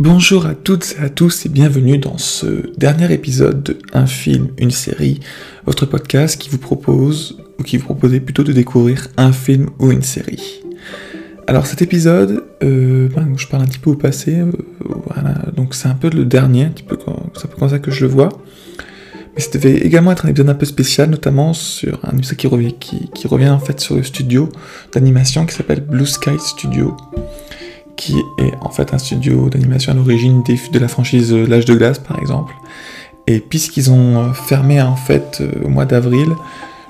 Bonjour 0.00 0.46
à 0.46 0.54
toutes 0.54 0.96
et 0.98 1.04
à 1.04 1.10
tous 1.10 1.44
et 1.44 1.50
bienvenue 1.50 1.98
dans 1.98 2.16
ce 2.16 2.72
dernier 2.78 3.12
épisode 3.12 3.62
de 3.62 3.78
Un 3.92 4.06
film, 4.06 4.48
une 4.56 4.70
série, 4.70 5.20
votre 5.66 5.84
podcast 5.84 6.40
qui 6.40 6.48
vous 6.48 6.56
propose, 6.56 7.36
ou 7.58 7.64
qui 7.64 7.76
vous 7.76 7.84
proposait 7.84 8.20
plutôt 8.20 8.42
de 8.42 8.54
découvrir 8.54 9.08
un 9.18 9.30
film 9.30 9.68
ou 9.78 9.92
une 9.92 10.00
série. 10.00 10.62
Alors 11.46 11.66
cet 11.66 11.82
épisode, 11.82 12.44
euh, 12.62 13.10
ben, 13.14 13.34
je 13.36 13.46
parle 13.46 13.64
un 13.64 13.66
petit 13.66 13.78
peu 13.78 13.90
au 13.90 13.94
passé, 13.94 14.38
euh, 14.38 14.50
voilà, 15.04 15.34
donc 15.54 15.74
c'est 15.74 15.88
un 15.88 15.94
peu 15.94 16.08
le 16.08 16.24
dernier, 16.24 16.64
un 16.64 16.72
c'est 17.34 17.44
un 17.44 17.48
peu 17.48 17.56
comme 17.58 17.68
ça 17.68 17.78
que 17.78 17.90
je 17.90 18.06
le 18.06 18.10
vois. 18.10 18.30
Mais 19.34 19.42
ça 19.42 19.50
devait 19.52 19.80
également 19.80 20.12
être 20.12 20.24
un 20.24 20.30
épisode 20.30 20.48
un 20.48 20.54
peu 20.54 20.64
spécial, 20.64 21.10
notamment 21.10 21.52
sur 21.52 22.00
un 22.04 22.16
épisode 22.16 22.38
qui 22.38 23.26
revient 23.28 23.50
en 23.50 23.60
fait 23.60 23.78
sur 23.80 23.96
le 23.96 24.02
studio 24.02 24.48
d'animation 24.94 25.44
qui 25.44 25.54
s'appelle 25.54 25.82
Blue 25.82 26.06
Sky 26.06 26.38
Studio 26.38 26.96
qui 27.96 28.18
est 28.38 28.54
en 28.60 28.70
fait 28.70 28.94
un 28.94 28.98
studio 28.98 29.48
d'animation 29.48 29.92
à 29.92 29.94
l'origine 29.94 30.42
de 30.42 30.78
la 30.78 30.88
franchise 30.88 31.32
euh, 31.32 31.46
L'âge 31.46 31.64
de 31.64 31.74
glace 31.74 31.98
par 31.98 32.18
exemple. 32.18 32.54
Et 33.26 33.40
puisqu'ils 33.40 33.90
ont 33.90 34.18
euh, 34.18 34.32
fermé 34.32 34.80
en 34.80 34.96
fait 34.96 35.38
euh, 35.40 35.64
au 35.64 35.68
mois 35.68 35.84
d'avril, 35.84 36.28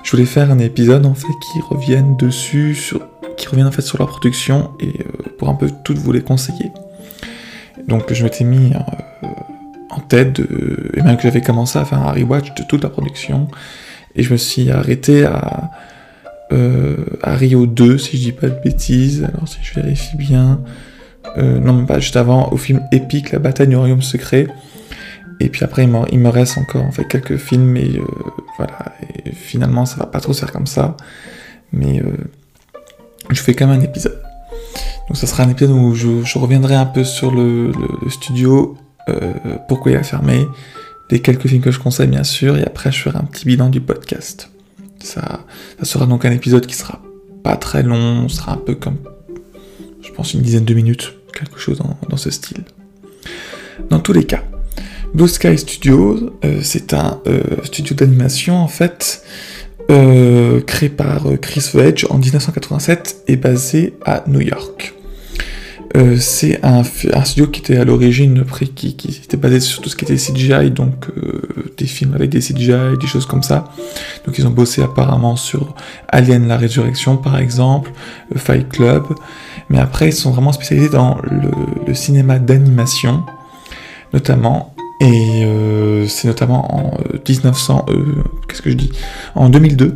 je 0.03 0.11
voulais 0.11 0.25
faire 0.25 0.51
un 0.51 0.59
épisode 0.59 1.05
en 1.05 1.13
fait 1.13 1.33
qui 1.51 1.59
revienne 1.61 2.15
dessus, 2.17 2.75
sur, 2.75 3.01
qui 3.37 3.47
revienne 3.47 3.67
en 3.67 3.71
fait 3.71 3.81
sur 3.81 3.97
leur 3.97 4.07
production 4.07 4.71
et 4.79 5.05
pour 5.37 5.49
un 5.49 5.53
peu 5.53 5.69
toutes 5.83 5.97
vous 5.97 6.11
les 6.11 6.21
conseiller. 6.21 6.71
Donc 7.87 8.11
je 8.11 8.23
m'étais 8.23 8.43
mis 8.43 8.71
en 9.89 9.99
tête 9.99 10.39
et 10.39 11.01
même 11.01 11.17
que 11.17 11.23
j'avais 11.23 11.41
commencé 11.41 11.77
à 11.77 11.85
faire 11.85 11.99
un 11.99 12.11
rewatch 12.11 12.53
de 12.55 12.63
toute 12.63 12.83
la 12.83 12.89
production 12.89 13.47
et 14.15 14.23
je 14.23 14.31
me 14.31 14.37
suis 14.37 14.71
arrêté 14.71 15.25
à 15.25 15.71
à 17.23 17.35
Rio 17.35 17.65
2 17.65 17.97
si 17.97 18.17
je 18.17 18.23
dis 18.23 18.31
pas 18.31 18.47
de 18.47 18.59
bêtises. 18.61 19.23
Alors 19.23 19.47
si 19.47 19.57
je 19.61 19.73
vérifie 19.79 20.17
bien, 20.17 20.59
euh, 21.37 21.59
non 21.59 21.73
même 21.73 21.85
pas 21.85 21.99
juste 21.99 22.17
avant, 22.17 22.49
au 22.51 22.57
film 22.57 22.81
épique 22.91 23.31
La 23.31 23.39
bataille 23.39 23.67
du 23.67 23.75
royaume 23.75 24.01
secret. 24.01 24.47
Et 25.39 25.49
puis 25.49 25.63
après, 25.63 25.83
il 25.83 26.19
me, 26.19 26.29
reste 26.29 26.57
encore 26.57 26.83
en 26.83 26.91
fait 26.91 27.05
quelques 27.05 27.37
films, 27.37 27.63
mais 27.63 27.87
euh, 27.87 28.03
voilà, 28.57 28.77
et 29.25 29.31
finalement 29.31 29.87
ça 29.87 29.97
va 29.97 30.05
pas 30.05 30.19
trop 30.19 30.33
se 30.33 30.41
faire 30.41 30.51
comme 30.51 30.67
ça. 30.67 30.95
Mais 31.71 31.99
euh, 31.99 32.11
je 33.31 33.41
fais 33.41 33.55
quand 33.55 33.65
même 33.65 33.79
un 33.79 33.83
épisode. 33.83 34.21
Donc 35.07 35.17
ça 35.17 35.25
sera 35.25 35.43
un 35.43 35.49
épisode 35.49 35.71
où 35.71 35.95
je, 35.95 36.37
reviendrai 36.37 36.75
un 36.75 36.85
peu 36.85 37.03
sur 37.03 37.31
le, 37.31 37.71
studio, 38.09 38.77
pourquoi 39.67 39.91
il 39.91 39.97
a 39.97 40.03
fermé, 40.03 40.45
les 41.09 41.21
quelques 41.21 41.47
films 41.47 41.61
que 41.61 41.71
je 41.71 41.79
conseille 41.79 42.07
bien 42.07 42.23
sûr, 42.23 42.57
et 42.57 42.63
après 42.63 42.91
je 42.91 43.01
ferai 43.01 43.17
un 43.17 43.23
petit 43.23 43.45
bilan 43.45 43.69
du 43.69 43.81
podcast. 43.81 44.51
Ça, 44.99 45.41
ça 45.79 45.85
sera 45.85 46.05
donc 46.05 46.23
un 46.23 46.31
épisode 46.31 46.65
qui 46.67 46.75
sera 46.75 47.01
pas 47.43 47.57
très 47.57 47.83
long, 47.83 48.29
sera 48.29 48.53
un 48.53 48.57
peu 48.57 48.75
comme, 48.75 48.97
je 50.01 50.11
pense, 50.11 50.33
une 50.33 50.41
dizaine 50.41 50.65
de 50.65 50.73
minutes 50.73 51.13
quelque 51.33 51.59
chose 51.59 51.81
dans, 52.09 52.17
ce 52.17 52.29
style. 52.29 52.63
Dans 53.89 53.99
tous 53.99 54.13
les 54.13 54.25
cas, 54.25 54.43
Blue 55.13 55.27
Sky 55.27 55.57
Studios, 55.57 56.31
euh, 56.45 56.59
c'est 56.61 56.93
un 56.93 57.21
euh, 57.27 57.41
studio 57.63 57.95
d'animation 57.95 58.57
en 58.57 58.67
fait 58.67 59.23
euh, 59.89 60.61
créé 60.61 60.89
par 60.89 61.25
Chris 61.41 61.69
Wedge 61.73 62.05
en 62.09 62.17
1987 62.17 63.23
et 63.27 63.35
basé 63.37 63.93
à 64.05 64.23
New 64.27 64.41
York. 64.41 64.93
C'est 66.17 66.59
un, 66.63 66.83
studio 66.83 67.47
qui 67.47 67.59
était 67.61 67.77
à 67.77 67.83
l'origine 67.83 68.45
qui, 68.75 68.95
qui, 68.95 69.21
était 69.23 69.37
basé 69.37 69.59
sur 69.59 69.81
tout 69.81 69.89
ce 69.89 69.95
qui 69.95 70.05
était 70.05 70.15
CGI, 70.15 70.71
donc 70.71 71.07
des 71.77 71.85
films 71.85 72.13
avec 72.13 72.29
des 72.29 72.39
CGI, 72.39 72.97
des 72.99 73.07
choses 73.07 73.25
comme 73.25 73.43
ça. 73.43 73.65
Donc 74.25 74.37
ils 74.37 74.47
ont 74.47 74.51
bossé 74.51 74.81
apparemment 74.81 75.35
sur 75.35 75.75
Alien 76.07 76.47
la 76.47 76.57
Résurrection 76.57 77.17
par 77.17 77.37
exemple, 77.37 77.91
Fight 78.35 78.69
Club, 78.69 79.03
mais 79.71 79.79
après, 79.79 80.09
ils 80.09 80.13
sont 80.13 80.31
vraiment 80.31 80.51
spécialisés 80.51 80.89
dans 80.89 81.17
le, 81.87 81.93
cinéma 81.93 82.39
d'animation, 82.39 83.23
notamment. 84.13 84.75
Et 84.99 85.45
euh, 85.45 86.07
c'est 86.07 86.27
notamment 86.27 86.75
en 86.75 86.97
1900, 87.27 87.85
euh, 87.87 87.93
euh, 87.93 88.23
qu'est-ce 88.47 88.61
que 88.61 88.69
je 88.69 88.75
dis? 88.75 88.91
En 89.33 89.47
2002, 89.49 89.95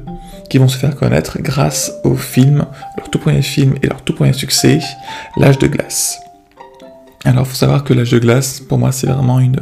qu'ils 0.50 0.62
vont 0.62 0.68
se 0.68 0.78
faire 0.78 0.96
connaître 0.96 1.42
grâce 1.42 1.92
au 2.04 2.16
film, 2.16 2.66
leur 2.98 3.10
tout 3.10 3.20
premier 3.20 3.42
film 3.42 3.76
et 3.82 3.88
leur 3.88 4.02
tout 4.04 4.14
premier 4.14 4.34
succès, 4.34 4.80
L'âge 5.38 5.58
de 5.60 5.68
glace. 5.68 6.20
Alors, 7.24 7.44
il 7.46 7.50
faut 7.50 7.56
savoir 7.56 7.84
que 7.84 7.94
L'âge 7.94 8.12
de 8.12 8.20
glace, 8.20 8.60
pour 8.60 8.78
moi, 8.78 8.92
c'est 8.92 9.08
vraiment 9.08 9.40
une, 9.40 9.60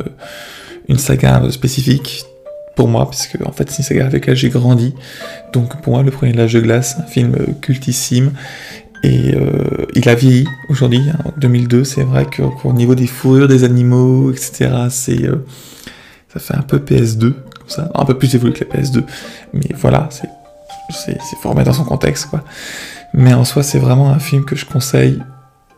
une 0.88 0.98
saga 0.98 1.42
spécifique 1.52 2.26
pour 2.76 2.88
moi, 2.88 3.10
puisque 3.10 3.38
en 3.46 3.52
fait 3.52 3.70
c'est 3.70 3.80
une 3.80 3.84
saga 3.84 4.02
avec 4.08 4.14
laquelle 4.14 4.36
j'ai 4.36 4.50
grandi. 4.50 4.94
Donc 5.54 5.82
pour 5.82 5.94
moi, 5.94 6.04
le 6.04 6.12
premier 6.12 6.34
L'âge 6.34 6.54
de 6.54 6.60
glace, 6.60 6.98
un 7.00 7.06
film 7.06 7.36
cultissime 7.62 8.32
et 9.04 9.36
euh, 9.36 9.86
il 9.96 10.08
a 10.08 10.16
vieilli 10.16 10.48
aujourd'hui, 10.70 11.04
hein, 11.10 11.18
en 11.26 11.34
2002. 11.38 11.84
C'est 11.84 12.04
vrai 12.04 12.26
qu'au 12.26 12.74
niveau 12.74 12.96
des 12.96 13.08
fourrures 13.08 13.48
des 13.48 13.64
animaux, 13.64 14.32
etc., 14.32 14.72
c'est 14.90 15.24
euh, 15.24 15.46
ça 16.34 16.40
fait 16.40 16.56
un 16.56 16.62
peu 16.62 16.80
PS2, 16.80 17.20
comme 17.20 17.34
ça, 17.68 17.92
un 17.94 18.06
peu 18.06 18.18
plus 18.18 18.34
évolué 18.34 18.54
que 18.54 18.64
la 18.64 18.82
PS2. 18.82 19.04
Mais 19.54 19.70
voilà, 19.76 20.08
c'est 20.10 20.30
c'est 20.90 21.18
formé 21.42 21.64
dans 21.64 21.74
son 21.74 21.86
contexte, 21.86 22.28
quoi. 22.28 22.44
Mais 23.14 23.34
en 23.34 23.46
soi, 23.46 23.64
c'est 23.64 23.80
vraiment 23.80 24.10
un 24.10 24.20
film 24.20 24.44
que 24.44 24.56
je 24.56 24.66
conseille 24.66 25.22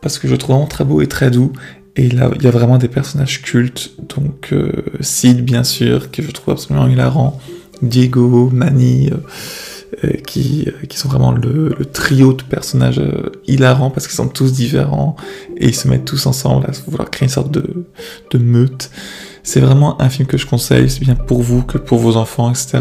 parce 0.00 0.18
que 0.18 0.28
je 0.28 0.36
trouve 0.36 0.54
vraiment 0.54 0.68
très 0.68 0.84
beau 0.84 1.00
et 1.02 1.06
très 1.06 1.30
doux. 1.30 1.52
Et 1.96 2.08
là, 2.08 2.30
il 2.34 2.42
y 2.42 2.46
a 2.46 2.50
vraiment 2.50 2.78
des 2.78 2.88
personnages 2.88 3.42
cultes. 3.42 3.92
Donc, 4.14 4.50
euh, 4.52 4.72
Sid, 5.00 5.44
bien 5.44 5.64
sûr, 5.64 6.10
que 6.10 6.22
je 6.22 6.30
trouve 6.30 6.54
absolument 6.54 6.86
hilarant. 6.86 7.38
Diego, 7.82 8.50
Manny. 8.52 9.10
Euh, 10.04 10.10
qui, 10.26 10.64
euh, 10.66 10.86
qui 10.86 10.98
sont 10.98 11.08
vraiment 11.08 11.30
le, 11.30 11.72
trio 11.92 12.32
de 12.32 12.42
personnages 12.42 13.00
hilarants 13.46 13.88
parce 13.88 14.08
qu'ils 14.08 14.16
sont 14.16 14.28
tous 14.28 14.52
différents 14.52 15.14
et 15.56 15.68
ils 15.68 15.74
se 15.74 15.86
mettent 15.86 16.04
tous 16.04 16.26
ensemble 16.26 16.66
à 16.66 16.72
vouloir 16.90 17.08
créer 17.08 17.26
une 17.26 17.32
sorte 17.32 17.52
de, 17.52 17.86
de 18.30 18.38
meute. 18.38 18.90
C'est 19.44 19.60
vraiment 19.60 20.02
un 20.02 20.08
film 20.08 20.26
que 20.26 20.36
je 20.36 20.46
conseille, 20.46 20.90
c'est 20.90 21.00
bien 21.00 21.14
pour 21.14 21.40
vous 21.40 21.62
que 21.62 21.78
pour 21.78 21.98
vos 21.98 22.16
enfants, 22.16 22.50
etc. 22.50 22.80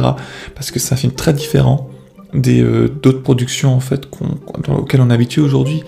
Parce 0.56 0.72
que 0.72 0.80
c'est 0.80 0.94
un 0.94 0.98
film 0.98 1.14
très 1.14 1.32
différent 1.32 1.90
des 2.36 2.62
d'autres 3.02 3.22
productions 3.22 3.74
en 3.74 3.80
fait 3.80 4.08
auxquelles 4.68 5.02
on 5.02 5.10
est 5.10 5.14
habitué 5.14 5.42
aujourd'hui. 5.42 5.84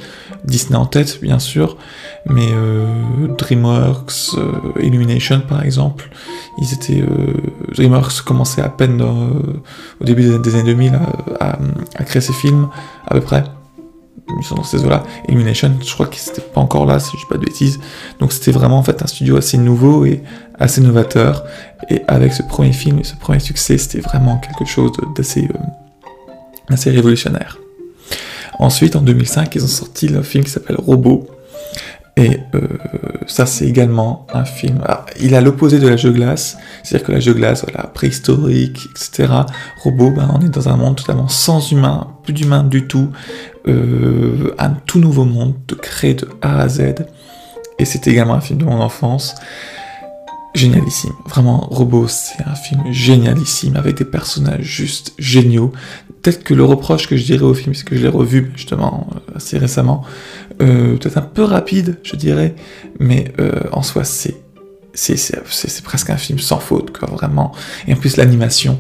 Disney 0.45 0.77
en 0.77 0.85
tête, 0.85 1.19
bien 1.21 1.39
sûr, 1.39 1.77
mais 2.25 2.47
DreamWorks, 3.37 4.37
Illumination 4.79 5.41
par 5.41 5.63
exemple, 5.63 6.09
ils 6.59 6.73
étaient 6.73 7.01
euh, 7.01 7.33
DreamWorks 7.75 8.21
commençait 8.21 8.61
à 8.61 8.69
peine 8.69 9.01
au 9.01 10.03
début 10.03 10.39
des, 10.39 10.55
années 10.55 10.73
2000 10.73 10.99
à, 11.39 11.57
créer 12.03 12.21
ses 12.21 12.33
films 12.33 12.69
à 13.07 13.15
peu 13.15 13.21
près 13.21 13.43
ils 14.39 14.43
sont 14.43 14.55
dans 14.55 14.63
ces 14.63 14.83
eaux-là. 14.83 15.03
Illumination, 15.27 15.71
je 15.81 15.93
crois 15.93 16.07
que 16.07 16.17
c'était 16.17 16.41
pas 16.41 16.61
encore 16.61 16.85
là, 16.85 16.99
si 16.99 17.11
je 17.13 17.17
dis 17.17 17.25
pas 17.29 17.37
de 17.37 17.45
bêtises. 17.45 17.79
Donc 18.19 18.33
c'était 18.33 18.51
vraiment 18.51 18.77
en 18.77 18.83
fait 18.83 19.01
un 19.01 19.07
studio 19.07 19.37
assez 19.37 19.57
nouveau 19.57 20.05
et 20.05 20.21
assez 20.59 20.81
novateur. 20.81 21.45
Et 21.89 22.01
avec 22.07 22.33
ce 22.33 22.43
premier 22.43 22.73
film 22.73 22.99
et 22.99 23.03
ce 23.03 23.15
premier 23.15 23.39
succès, 23.39 23.77
c'était 23.77 24.01
vraiment 24.01 24.37
quelque 24.39 24.65
chose 24.69 24.91
d'assez 25.15 25.45
euh, 25.45 25.57
assez 26.69 26.91
révolutionnaire. 26.91 27.57
Ensuite, 28.59 28.95
en 28.95 29.01
2005, 29.01 29.55
ils 29.55 29.63
ont 29.63 29.67
sorti 29.67 30.07
le 30.07 30.23
film 30.23 30.43
qui 30.43 30.49
s'appelle 30.49 30.77
Robot, 30.77 31.27
et 32.17 32.39
euh, 32.55 32.61
ça, 33.27 33.45
c'est 33.45 33.67
également 33.67 34.25
un 34.33 34.43
film. 34.43 34.83
il 35.21 35.35
a 35.35 35.41
l'opposé 35.41 35.77
de 35.77 35.87
la 35.87 35.97
jeu 35.97 36.11
glace, 36.11 36.57
c'est-à-dire 36.81 37.05
que 37.05 37.11
la 37.11 37.19
jeu 37.19 37.33
glace, 37.33 37.63
voilà, 37.63 37.87
préhistorique, 37.87 38.89
etc. 38.89 39.31
Robot, 39.83 40.09
ben, 40.09 40.27
on 40.33 40.43
est 40.43 40.49
dans 40.49 40.67
un 40.67 40.77
monde 40.77 40.95
totalement 40.95 41.27
sans 41.27 41.71
humain, 41.71 42.07
plus 42.23 42.33
d'humain 42.33 42.63
du 42.63 42.87
tout, 42.87 43.11
euh, 43.67 44.55
un 44.57 44.71
tout 44.71 44.99
nouveau 44.99 45.25
monde 45.25 45.53
de 45.67 45.75
créer 45.75 46.15
de 46.15 46.27
A 46.41 46.59
à 46.61 46.67
Z. 46.67 46.95
Et 47.77 47.85
c'est 47.85 48.07
également 48.07 48.33
un 48.33 48.41
film 48.41 48.57
de 48.57 48.65
mon 48.65 48.81
enfance 48.81 49.35
génialissime. 50.55 51.13
Vraiment, 51.27 51.67
Robot, 51.69 52.07
c'est 52.07 52.43
un 52.47 52.55
film 52.55 52.81
génialissime 52.91 53.75
avec 53.75 53.95
des 53.95 54.05
personnages 54.05 54.63
juste 54.63 55.13
géniaux. 55.19 55.71
Peut-être 56.21 56.43
que 56.43 56.53
le 56.53 56.63
reproche 56.63 57.07
que 57.07 57.15
je 57.15 57.23
dirais 57.23 57.43
au 57.43 57.53
film, 57.53 57.73
c'est 57.73 57.85
que 57.85 57.95
je 57.95 58.01
l'ai 58.01 58.07
revu 58.07 58.51
justement 58.55 59.07
euh, 59.15 59.35
assez 59.37 59.57
récemment, 59.57 60.03
euh, 60.61 60.97
peut-être 60.97 61.17
un 61.17 61.21
peu 61.21 61.43
rapide, 61.43 61.97
je 62.03 62.15
dirais, 62.15 62.55
mais 62.99 63.31
euh, 63.39 63.51
en 63.71 63.81
soi, 63.81 64.03
c'est 64.03 64.35
presque 65.83 66.09
un 66.09 66.17
film 66.17 66.39
sans 66.39 66.59
faute, 66.59 66.97
quoi, 66.97 67.09
vraiment. 67.09 67.53
Et 67.87 67.93
en 67.93 67.97
plus, 67.97 68.17
l'animation 68.17 68.79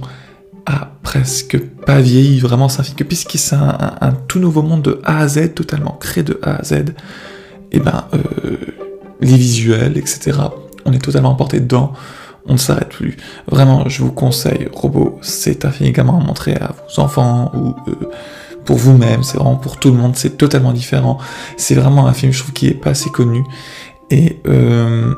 a 0.65 0.91
presque 1.03 1.57
pas 1.59 2.01
vieilli, 2.01 2.39
vraiment, 2.39 2.69
c'est 2.69 2.81
un 2.81 2.83
film 2.83 2.97
que, 2.97 3.03
puisqu'il 3.03 3.37
c'est 3.37 3.55
un, 3.55 4.13
tout 4.27 4.39
nouveau 4.39 4.61
monde 4.61 4.81
de 4.81 4.99
A 5.05 5.19
à 5.19 5.27
Z, 5.27 5.53
totalement 5.53 5.97
créé 5.99 6.23
de 6.23 6.39
A 6.41 6.55
à 6.55 6.63
Z, 6.63 6.73
et 6.73 6.85
eh 7.71 7.79
ben, 7.79 8.05
les 9.21 9.35
visuels, 9.35 9.97
etc., 9.97 10.39
on 10.85 10.93
est 10.93 11.03
totalement 11.03 11.31
emporté 11.31 11.59
dedans, 11.59 11.93
on 12.47 12.53
ne 12.53 12.57
s'arrête 12.57 12.89
plus. 12.89 13.17
Vraiment, 13.47 13.87
je 13.87 14.03
vous 14.03 14.11
conseille, 14.11 14.69
Robot, 14.73 15.19
c'est 15.21 15.65
un 15.65 15.71
film 15.71 15.89
également 15.89 16.19
à 16.19 16.23
montrer 16.23 16.55
à 16.55 16.73
vos 16.73 17.01
enfants 17.01 17.51
ou 17.53 17.75
euh, 17.89 18.09
pour 18.65 18.77
vous-même, 18.77 19.23
c'est 19.23 19.37
vraiment 19.37 19.55
pour 19.55 19.77
tout 19.77 19.91
le 19.91 19.97
monde, 19.97 20.15
c'est 20.15 20.37
totalement 20.37 20.73
différent. 20.73 21.17
C'est 21.55 21.75
vraiment 21.75 22.07
un 22.07 22.13
film, 22.13 22.31
je 22.31 22.39
trouve, 22.39 22.53
qui 22.53 22.67
est 22.67 22.73
pas 22.73 22.91
assez 22.91 23.09
connu 23.09 23.43
et 24.09 24.39
euh, 24.47 25.13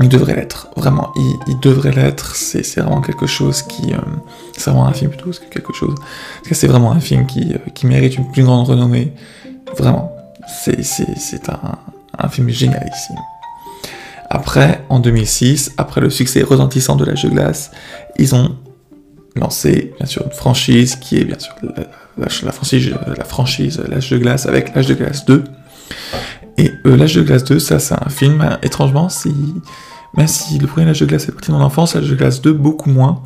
il 0.00 0.08
devrait 0.08 0.36
l'être, 0.36 0.68
vraiment, 0.76 1.12
il, 1.46 1.58
devrait 1.60 1.92
l'être, 1.92 2.34
c'est 2.36 2.80
vraiment 2.80 3.00
quelque 3.00 3.26
chose 3.26 3.62
qui... 3.62 3.94
Euh, 3.94 3.98
c'est 4.56 4.70
vraiment 4.70 4.86
un 4.86 4.92
film 4.92 5.10
plutôt 5.10 5.30
que 5.30 5.50
quelque 5.50 5.72
chose. 5.72 5.94
Que 6.46 6.54
c'est 6.54 6.66
vraiment 6.66 6.92
un 6.92 7.00
film 7.00 7.26
qui, 7.26 7.54
qui, 7.74 7.86
mérite 7.86 8.16
une 8.16 8.30
plus 8.30 8.42
grande 8.42 8.66
renommée. 8.66 9.12
Vraiment, 9.76 10.12
c'est 10.46 11.48
un, 11.48 11.78
un 12.18 12.28
film 12.28 12.48
génialissime. 12.50 13.16
Après, 14.28 14.84
en 14.88 14.98
2006, 14.98 15.72
après 15.78 16.00
le 16.00 16.10
succès 16.10 16.42
retentissant 16.42 16.96
de 16.96 17.04
l'âge 17.04 17.24
de 17.24 17.28
glace, 17.28 17.70
ils 18.18 18.34
ont 18.34 18.56
lancé 19.36 19.92
bien 19.98 20.06
sûr 20.06 20.24
une 20.24 20.32
franchise 20.32 20.96
qui 20.96 21.18
est 21.18 21.24
bien 21.24 21.38
sûr 21.38 21.54
la, 22.16 22.52
franchise, 22.52 22.94
la 23.16 23.24
franchise 23.24 23.82
L'âge 23.88 24.10
de 24.10 24.18
glace 24.18 24.46
avec 24.46 24.74
L'âge 24.74 24.86
de 24.86 24.94
glace 24.94 25.24
2. 25.26 25.44
Et 26.58 26.72
euh, 26.86 26.96
L'âge 26.96 27.14
de 27.14 27.22
glace 27.22 27.44
2, 27.44 27.58
ça 27.58 27.78
c'est 27.78 27.94
un 27.94 28.08
film, 28.08 28.40
euh, 28.40 28.56
étrangement, 28.62 29.08
même 30.16 30.26
si 30.26 30.58
le 30.58 30.66
premier 30.66 30.86
L'âge 30.86 31.00
de 31.00 31.06
glace 31.06 31.28
est 31.28 31.32
parti 31.32 31.50
de 31.50 31.56
mon 31.56 31.62
enfance, 31.62 31.94
L'âge 31.94 32.08
de 32.08 32.14
glace 32.14 32.40
2 32.40 32.52
beaucoup 32.52 32.90
moins. 32.90 33.22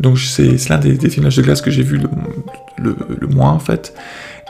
Donc 0.00 0.18
c'est 0.18 0.68
l'un 0.68 0.78
des, 0.78 0.96
films 1.10 1.24
L'âge 1.24 1.36
de 1.36 1.42
glace 1.42 1.60
que 1.60 1.70
j'ai 1.70 1.82
vu 1.82 2.00
le, 2.78 3.26
moins 3.28 3.50
en 3.50 3.58
fait. 3.58 3.94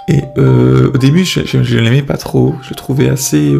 Et 0.08 0.20
euh, 0.36 0.90
au 0.92 0.98
début, 0.98 1.24
je, 1.24 1.40
je, 1.44 1.78
l'aimais 1.78 2.02
pas 2.02 2.16
trop, 2.16 2.54
je 2.62 2.70
le 2.70 2.74
trouvais 2.74 3.08
assez, 3.08 3.54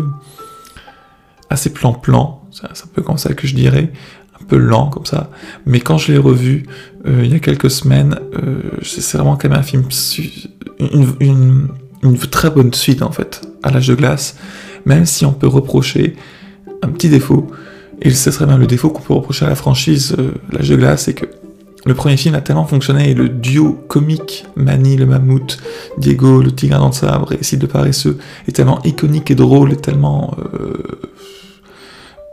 assez 1.52 1.72
plan-plan, 1.72 2.42
c'est 2.50 2.66
un 2.66 2.88
peu 2.92 3.02
comme 3.02 3.18
ça 3.18 3.32
que 3.34 3.46
je 3.46 3.54
dirais 3.54 3.92
un 4.40 4.44
peu 4.44 4.56
lent 4.56 4.88
comme 4.88 5.06
ça. 5.06 5.30
Mais 5.66 5.80
quand 5.80 5.98
je 5.98 6.12
l'ai 6.12 6.18
revu 6.18 6.66
euh, 7.06 7.22
il 7.24 7.32
y 7.32 7.34
a 7.34 7.38
quelques 7.38 7.70
semaines, 7.70 8.18
euh, 8.42 8.60
c'est 8.82 9.16
vraiment 9.16 9.36
quand 9.36 9.48
même 9.48 9.58
un 9.58 9.62
film, 9.62 9.84
une, 11.20 11.68
très 12.30 12.50
bonne 12.50 12.72
suite 12.72 13.02
en 13.02 13.12
fait 13.12 13.42
à 13.62 13.70
l'âge 13.70 13.88
de 13.88 13.94
glace, 13.94 14.36
même 14.86 15.06
si 15.06 15.24
on 15.24 15.32
peut 15.32 15.46
reprocher 15.46 16.16
un 16.82 16.88
petit 16.88 17.08
défaut, 17.08 17.48
et 18.00 18.10
ce 18.10 18.30
serait 18.30 18.46
même 18.46 18.58
le 18.58 18.66
défaut 18.66 18.90
qu'on 18.90 19.02
peut 19.02 19.14
reprocher 19.14 19.44
à 19.44 19.48
la 19.48 19.54
franchise 19.54 20.14
euh, 20.18 20.32
l'âge 20.50 20.68
de 20.68 20.76
glace, 20.76 21.04
c'est 21.04 21.14
que 21.14 21.26
le 21.84 21.94
premier 21.94 22.16
film 22.16 22.36
a 22.36 22.40
tellement 22.40 22.64
fonctionné 22.64 23.10
et 23.10 23.14
le 23.14 23.28
duo 23.28 23.72
comique 23.88 24.44
Manny 24.54 24.96
le 24.96 25.06
mammouth, 25.06 25.58
Diego 25.98 26.40
le 26.40 26.52
tigre 26.52 26.78
dans 26.78 26.86
le 26.86 26.92
sabre 26.92 27.32
et 27.32 27.42
Sid 27.42 27.58
de 27.58 27.66
paresseux 27.66 28.18
est 28.46 28.52
tellement 28.52 28.80
iconique 28.84 29.32
et 29.32 29.34
drôle 29.34 29.72
et 29.72 29.76
tellement 29.76 30.36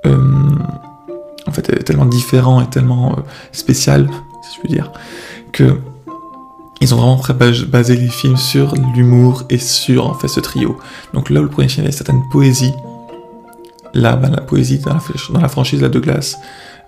en 0.05 1.51
fait, 1.51 1.83
tellement 1.83 2.05
différent 2.05 2.61
et 2.61 2.69
tellement 2.69 3.13
euh, 3.13 3.21
spécial, 3.51 4.09
si 4.43 4.55
je 4.55 4.59
puis 4.59 4.69
dire, 4.69 4.91
que 5.51 5.77
ils 6.81 6.95
ont 6.95 6.97
vraiment 6.97 7.21
basé 7.67 7.97
les 7.97 8.07
films 8.07 8.37
sur 8.37 8.73
l'humour 8.95 9.43
et 9.49 9.57
sur 9.57 10.07
en 10.07 10.13
fait 10.13 10.29
ce 10.29 10.39
trio. 10.39 10.77
Donc 11.13 11.29
là 11.29 11.41
où 11.41 11.43
le 11.43 11.49
premier 11.49 11.67
film 11.67 11.85
avait 11.85 11.91
certaine 11.91 12.21
poésie, 12.31 12.73
là, 13.93 14.15
ben, 14.15 14.29
la 14.29 14.39
poésie 14.39 14.79
dans 14.79 14.93
la, 15.41 15.49
franchise 15.49 15.81
La 15.81 15.89
de 15.89 15.99
glace, 15.99 16.37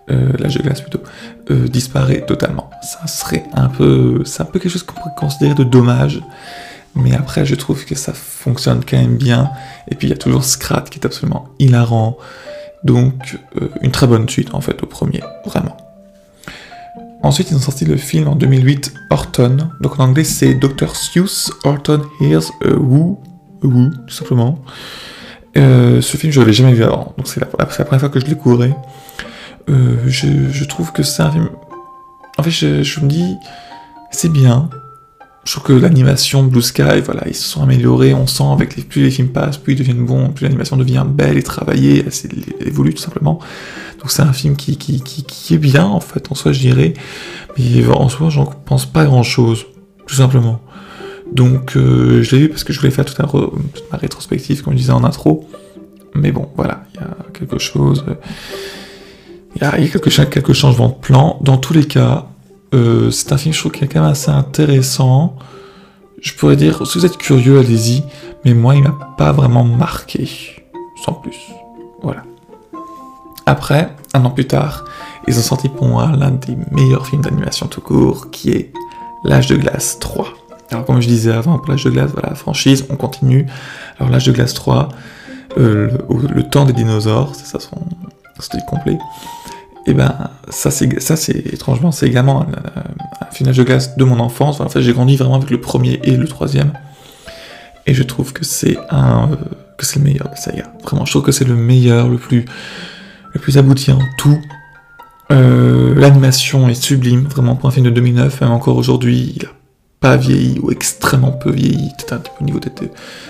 euh, 0.09 0.31
la 0.39 0.47
de 0.47 0.61
glace 0.61 0.79
plutôt, 0.79 1.01
euh, 1.49 1.67
disparaît 1.67 2.25
totalement. 2.25 2.69
Ça 2.81 3.05
serait 3.07 3.43
un 3.53 3.67
peu, 3.67 4.21
c'est 4.23 4.41
un 4.41 4.45
peu 4.45 4.59
quelque 4.59 4.71
chose 4.71 4.83
qu'on 4.83 4.95
pourrait 4.95 5.11
considérer 5.17 5.55
de 5.55 5.65
dommage. 5.65 6.21
Mais 6.95 7.13
après, 7.13 7.45
je 7.45 7.55
trouve 7.55 7.83
que 7.83 7.95
ça 7.95 8.13
fonctionne 8.13 8.85
quand 8.89 8.97
même 8.97 9.17
bien. 9.17 9.51
Et 9.89 9.95
puis 9.95 10.07
il 10.07 10.11
y 10.11 10.13
a 10.13 10.17
toujours 10.17 10.45
Scrat 10.45 10.83
qui 10.83 10.99
est 10.99 11.05
absolument 11.05 11.49
hilarant. 11.59 12.17
Donc 12.83 13.39
euh, 13.61 13.69
une 13.81 13.91
très 13.91 14.07
bonne 14.07 14.27
suite 14.27 14.53
en 14.53 14.61
fait 14.61 14.81
au 14.83 14.85
premier, 14.85 15.21
vraiment. 15.45 15.77
Ensuite 17.23 17.51
ils 17.51 17.55
ont 17.55 17.61
sorti 17.61 17.85
le 17.85 17.97
film 17.97 18.27
en 18.27 18.35
2008 18.35 18.93
Horton, 19.11 19.69
donc 19.79 19.99
en 19.99 20.05
anglais 20.05 20.23
c'est 20.23 20.55
Dr. 20.55 20.95
Seuss 20.95 21.51
Horton 21.63 22.01
Hears 22.19 22.51
a 22.65 22.73
Woo, 22.73 23.19
Woo 23.61 23.89
tout 24.07 24.13
simplement. 24.13 24.59
Euh, 25.57 26.01
ce 26.01 26.17
film 26.17 26.33
je 26.33 26.39
l'avais 26.39 26.53
jamais 26.53 26.73
vu 26.73 26.83
avant, 26.83 27.13
donc 27.17 27.27
c'est 27.27 27.39
la, 27.39 27.45
première 27.45 27.99
fois 27.99 28.09
que 28.09 28.19
je 28.19 28.25
le 28.25 28.31
découvrais. 28.31 28.75
Euh, 29.69 29.97
je, 30.07 30.63
trouve 30.63 30.91
que 30.91 31.03
c'est 31.03 31.21
un 31.21 31.31
film... 31.31 31.49
En 32.37 32.43
fait 32.43 32.49
je 32.49 32.99
me 33.01 33.07
dis 33.07 33.35
c'est 34.09 34.29
bien, 34.29 34.69
je 35.43 35.53
trouve 35.53 35.63
que 35.63 35.73
l'animation 35.73 36.43
Blue 36.43 36.61
Sky, 36.61 37.01
voilà, 37.03 37.23
ils 37.27 37.35
se 37.35 37.43
sont 37.43 37.63
améliorés, 37.63 38.13
on 38.13 38.27
sent 38.27 38.43
avec 38.51 38.75
les, 38.75 38.83
plus 38.83 39.01
les 39.01 39.11
films 39.11 39.29
passent, 39.29 39.57
plus 39.57 39.73
ils 39.73 39.79
deviennent 39.79 40.05
bons, 40.05 40.29
plus 40.29 40.43
l'animation 40.43 40.77
devient 40.77 41.03
belle 41.07 41.37
et 41.37 41.43
travaillée, 41.43 42.05
elle 42.05 42.67
évolue 42.67 42.93
tout 42.93 43.01
simplement. 43.01 43.39
Donc 43.99 44.11
c'est 44.11 44.21
un 44.21 44.33
film 44.33 44.55
qui, 44.55 44.77
qui, 44.77 45.01
qui, 45.01 45.53
est 45.53 45.57
bien 45.57 45.85
en 45.85 45.99
fait, 45.99 46.31
en 46.31 46.35
soi 46.35 46.51
je 46.51 46.59
dirais, 46.59 46.93
mais 47.57 47.87
en 47.87 48.07
soi 48.07 48.29
j'en 48.29 48.45
pense 48.45 48.85
pas 48.85 49.05
grand 49.05 49.23
chose, 49.23 49.65
tout 50.05 50.15
simplement. 50.15 50.61
Donc 51.31 51.75
euh, 51.75 52.21
je 52.21 52.35
l'ai 52.35 52.43
vu 52.43 52.49
parce 52.49 52.63
que 52.63 52.71
je 52.71 52.79
voulais 52.79 52.91
faire 52.91 53.05
toute, 53.05 53.17
ma 53.19 53.97
rétrospective, 53.97 54.61
comme 54.61 54.73
je 54.73 54.79
disais 54.79 54.91
en 54.91 55.03
intro, 55.03 55.49
mais 56.13 56.31
bon 56.31 56.49
voilà, 56.55 56.83
il 56.93 56.99
y 56.99 57.03
a 57.03 57.17
quelque 57.33 57.57
chose, 57.57 58.05
il 59.55 59.61
y 59.63 59.65
a, 59.65 59.69
a 59.69 59.77
quelques, 59.77 60.29
quelques 60.29 60.53
changements 60.53 60.89
de 60.89 60.93
plan. 60.93 61.39
Dans 61.41 61.57
tous 61.57 61.73
les 61.73 61.85
cas, 61.85 62.30
euh, 62.73 63.11
c'est 63.11 63.31
un 63.31 63.37
film, 63.37 63.53
je 63.53 63.59
trouve, 63.59 63.71
quand 63.71 63.95
même 63.95 64.03
assez 64.03 64.31
intéressant. 64.31 65.35
Je 66.21 66.33
pourrais 66.33 66.55
dire, 66.55 66.85
si 66.85 66.97
vous 66.97 67.05
êtes 67.05 67.17
curieux, 67.17 67.59
allez-y. 67.59 68.03
Mais 68.45 68.53
moi, 68.53 68.75
il 68.75 68.83
m'a 68.83 68.97
pas 69.17 69.31
vraiment 69.31 69.63
marqué. 69.63 70.29
Sans 71.03 71.13
plus. 71.13 71.37
Voilà. 72.01 72.23
Après, 73.45 73.95
un 74.13 74.23
an 74.23 74.29
plus 74.29 74.47
tard, 74.47 74.85
ils 75.27 75.37
ont 75.37 75.41
sorti 75.41 75.67
pour 75.69 75.87
moi 75.87 76.11
l'un 76.17 76.31
des 76.31 76.57
meilleurs 76.71 77.07
films 77.07 77.21
d'animation 77.21 77.67
tout 77.67 77.81
court, 77.81 78.29
qui 78.31 78.51
est 78.51 78.71
L'âge 79.23 79.47
de 79.47 79.55
glace 79.55 79.99
3. 79.99 80.33
Alors, 80.71 80.85
comme 80.85 80.99
je 80.99 81.07
disais 81.07 81.31
avant, 81.31 81.59
pour 81.59 81.69
l'âge 81.69 81.83
de 81.83 81.91
glace, 81.91 82.09
voilà, 82.11 82.33
franchise, 82.33 82.85
on 82.89 82.95
continue. 82.95 83.45
Alors, 83.99 84.11
l'âge 84.11 84.25
de 84.25 84.31
glace 84.31 84.55
3, 84.55 84.89
euh, 85.59 85.89
le, 86.33 86.43
temps 86.43 86.65
des 86.65 86.73
dinosaures, 86.73 87.35
c'est 87.35 87.45
ça 87.45 87.59
son, 87.59 87.77
son 88.39 88.57
complet. 88.67 88.97
Et 89.87 89.91
eh 89.91 89.93
ben 89.95 90.13
ça 90.49 90.69
c'est 90.69 91.01
ça 91.01 91.15
c'est 91.15 91.53
étrangement 91.53 91.91
c'est 91.91 92.05
également 92.05 92.43
un, 92.43 93.31
final 93.31 93.55
de 93.55 93.63
glace 93.63 93.97
de 93.97 94.03
mon 94.03 94.19
enfance. 94.19 94.61
en 94.61 94.69
fait 94.69 94.79
j'ai 94.79 94.93
grandi 94.93 95.15
vraiment 95.15 95.37
avec 95.37 95.49
le 95.49 95.59
premier 95.59 95.99
et 96.03 96.15
le 96.15 96.27
troisième. 96.27 96.73
Et 97.87 97.95
je 97.95 98.03
trouve 98.03 98.31
que 98.31 98.45
c'est 98.45 98.77
un 98.91 99.31
euh, 99.31 99.35
que 99.77 99.85
c'est 99.85 99.97
le 99.97 100.05
meilleur 100.05 100.29
de 100.29 100.35
saga. 100.35 100.71
Vraiment, 100.83 101.05
je 101.05 101.11
trouve 101.11 101.23
que 101.23 101.31
c'est 101.31 101.45
le 101.45 101.55
meilleur, 101.55 102.09
le 102.09 102.17
plus 102.17 102.45
le 103.33 103.39
plus 103.39 103.57
abouti 103.57 103.91
en 103.91 103.99
tout. 104.17 104.39
Euh, 105.31 105.95
l'animation 105.95 106.67
est 106.69 106.75
sublime, 106.75 107.21
vraiment 107.21 107.55
pour 107.55 107.69
un 107.69 107.71
film 107.71 107.85
de 107.85 107.91
2009, 107.91 108.41
même 108.41 108.51
encore 108.51 108.75
aujourd'hui, 108.75 109.33
il 109.35 109.45
a 109.45 109.49
pas 110.01 110.17
vieilli 110.17 110.59
ou 110.59 110.71
extrêmement 110.71 111.31
peu 111.31 111.51
vieilli, 111.51 111.89
peut-être 111.97 112.13
un 112.13 112.17
petit 112.17 112.31
peu 112.37 112.43
au 112.43 112.45
niveau 112.45 112.59
des, 112.59 112.69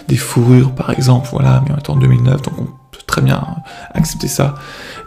des, 0.08 0.16
fourrures 0.16 0.74
par 0.74 0.90
exemple, 0.90 1.28
voilà, 1.32 1.64
mais 1.64 1.74
on 1.74 1.78
est 1.78 1.90
en 1.90 1.98
2009, 1.98 2.42
donc 2.42 2.54
on 2.60 2.68
très 3.06 3.22
bien 3.22 3.44
accepter 3.94 4.28
ça. 4.28 4.56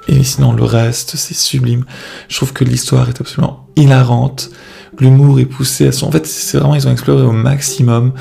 Et 0.08 0.22
sinon, 0.22 0.52
le 0.52 0.64
reste, 0.64 1.16
c'est 1.16 1.34
sublime. 1.34 1.84
Je 2.28 2.36
trouve 2.36 2.52
que 2.52 2.64
l'histoire 2.64 3.08
est 3.08 3.20
absolument 3.20 3.66
hilarante. 3.76 4.50
L'humour 4.98 5.40
est 5.40 5.46
poussé 5.46 5.88
à 5.88 5.92
son... 5.92 6.06
En 6.06 6.10
fait, 6.10 6.26
c'est 6.26 6.58
vraiment, 6.58 6.74
ils 6.74 6.86
ont 6.86 6.92
exploré 6.92 7.22
au 7.22 7.32
maximum. 7.32 8.12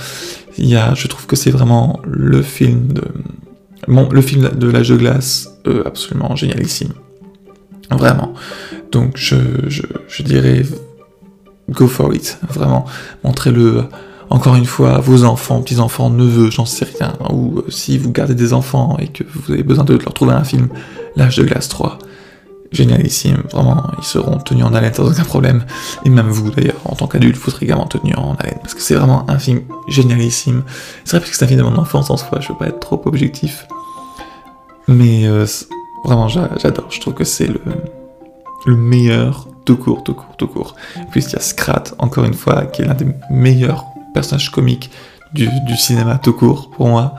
Il 0.57 0.67
y 0.67 0.75
a, 0.75 0.93
je 0.93 1.07
trouve 1.07 1.25
que 1.25 1.35
c'est 1.35 1.51
vraiment 1.51 1.99
le 2.05 2.41
film 2.41 2.93
de... 2.93 3.03
Bon, 3.87 4.07
le 4.09 4.21
film 4.21 4.49
de 4.49 4.67
l'âge 4.67 4.89
de 4.89 4.95
glace, 4.95 5.49
euh, 5.67 5.83
absolument 5.85 6.35
génialissime. 6.35 6.93
Vraiment. 7.91 8.33
Donc, 8.91 9.17
je, 9.17 9.35
je, 9.67 9.81
je 10.07 10.23
dirais, 10.23 10.65
go 11.69 11.87
for 11.87 12.13
it. 12.13 12.39
Vraiment. 12.49 12.85
Montrez-le 13.23 13.83
encore 14.33 14.55
une 14.55 14.65
fois, 14.65 14.97
vos 14.97 15.25
enfants, 15.25 15.61
petits-enfants, 15.61 16.09
neveux, 16.09 16.49
j'en 16.49 16.65
sais 16.65 16.87
rien, 16.97 17.13
ou 17.31 17.59
euh, 17.59 17.69
si 17.69 17.99
vous 17.99 18.11
gardez 18.11 18.33
des 18.33 18.51
enfants 18.51 18.97
et 18.99 19.07
que 19.07 19.23
vous 19.23 19.53
avez 19.53 19.61
besoin 19.61 19.83
de 19.83 19.93
leur 19.93 20.13
trouver 20.13 20.33
un 20.33 20.43
film, 20.43 20.69
L'âge 21.15 21.37
de 21.37 21.43
glace 21.43 21.69
3, 21.69 21.99
génialissime, 22.71 23.43
vraiment, 23.51 23.83
ils 23.99 24.03
seront 24.03 24.39
tenus 24.39 24.65
en 24.65 24.73
haleine 24.73 24.91
sans 24.91 25.07
aucun 25.07 25.23
problème, 25.23 25.63
et 26.03 26.09
même 26.09 26.29
vous 26.29 26.49
d'ailleurs, 26.49 26.81
en 26.85 26.95
tant 26.95 27.05
qu'adulte, 27.05 27.37
vous 27.37 27.51
serez 27.51 27.67
également 27.67 27.85
tenu 27.85 28.15
en 28.15 28.33
haleine, 28.33 28.57
parce 28.59 28.73
que 28.73 28.81
c'est 28.81 28.95
vraiment 28.95 29.29
un 29.29 29.37
film 29.37 29.61
génialissime. 29.87 30.63
C'est 31.05 31.17
vrai 31.17 31.29
que 31.29 31.35
c'est 31.35 31.45
un 31.45 31.47
film 31.47 31.59
de 31.59 31.65
mon 31.65 31.77
enfance 31.77 32.09
en 32.09 32.17
soi, 32.17 32.39
je 32.41 32.47
veux 32.47 32.57
pas 32.57 32.69
être 32.69 32.79
trop 32.79 32.99
objectif, 33.05 33.67
mais 34.87 35.27
euh, 35.27 35.45
vraiment 36.05 36.27
j'adore, 36.27 36.87
je 36.89 36.99
trouve 36.99 37.13
que 37.13 37.23
c'est 37.23 37.45
le, 37.45 37.61
le 38.65 38.75
meilleur 38.75 39.47
tout 39.65 39.77
court, 39.77 40.03
tout 40.03 40.15
court, 40.15 40.35
tout 40.37 40.47
court. 40.47 40.75
Puis 41.11 41.23
il 41.23 41.31
y 41.31 41.35
a 41.35 41.39
Scrat, 41.39 41.83
encore 41.99 42.25
une 42.25 42.33
fois, 42.33 42.65
qui 42.65 42.81
est 42.81 42.85
l'un 42.85 42.95
des 42.95 43.07
meilleurs 43.29 43.92
personnage 44.13 44.51
comique 44.51 44.89
du, 45.33 45.49
cinéma 45.77 46.17
tout 46.17 46.33
court 46.33 46.69
pour 46.71 46.87
moi. 46.87 47.15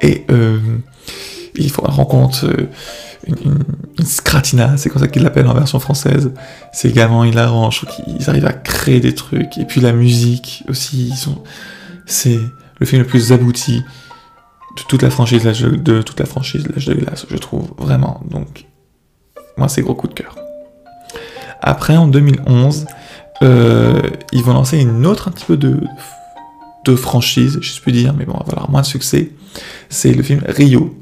Et 0.00 0.24
euh, 0.30 0.58
il 1.54 1.70
faut 1.70 1.82
rencontre 1.82 2.46
euh, 2.46 2.68
une, 3.26 4.04
scratina, 4.04 4.76
c'est 4.76 4.90
comme 4.90 5.02
ça 5.02 5.08
qu'ils 5.08 5.22
l'appellent 5.22 5.48
en 5.48 5.54
version 5.54 5.80
française. 5.80 6.32
C'est 6.72 6.88
également 6.88 7.24
hilarant, 7.24 7.70
je 7.70 7.84
trouve 7.84 8.04
qu'ils 8.04 8.30
arrivent 8.30 8.46
à 8.46 8.52
créer 8.52 9.00
des 9.00 9.14
trucs. 9.14 9.58
Et 9.58 9.64
puis 9.64 9.80
la 9.80 9.92
musique 9.92 10.64
aussi, 10.68 11.08
ils 11.08 11.34
c'est 12.06 12.38
le 12.78 12.86
film 12.86 13.02
le 13.02 13.08
plus 13.08 13.32
abouti 13.32 13.82
de 14.76 14.82
toute 14.88 15.02
la 15.02 15.10
franchise 15.10 15.42
de 15.42 16.02
toute 16.02 16.20
la 16.20 16.26
franchise 16.26 16.66
L'âge 16.68 16.86
de 16.86 16.94
glace, 16.94 17.26
je 17.30 17.36
trouve 17.36 17.72
vraiment. 17.76 18.20
Donc 18.30 18.66
moi 19.56 19.68
c'est 19.68 19.82
gros 19.82 19.94
coup 19.94 20.08
de 20.08 20.14
cœur. 20.14 20.36
Après 21.60 21.96
en 21.96 22.06
2011, 22.06 22.86
euh, 23.42 24.00
ils 24.32 24.42
vont 24.42 24.54
lancer 24.54 24.78
une 24.78 25.06
autre 25.06 25.28
un 25.28 25.32
petit 25.32 25.44
peu 25.44 25.56
de 25.56 25.80
de 26.84 26.94
franchise, 26.94 27.58
je 27.60 27.80
puis 27.80 27.92
dire, 27.92 28.14
mais 28.16 28.24
bon, 28.24 28.34
avoir 28.34 28.70
moins 28.70 28.82
de 28.82 28.86
succès, 28.86 29.32
c'est 29.88 30.12
le 30.12 30.22
film 30.22 30.42
Rio. 30.46 30.94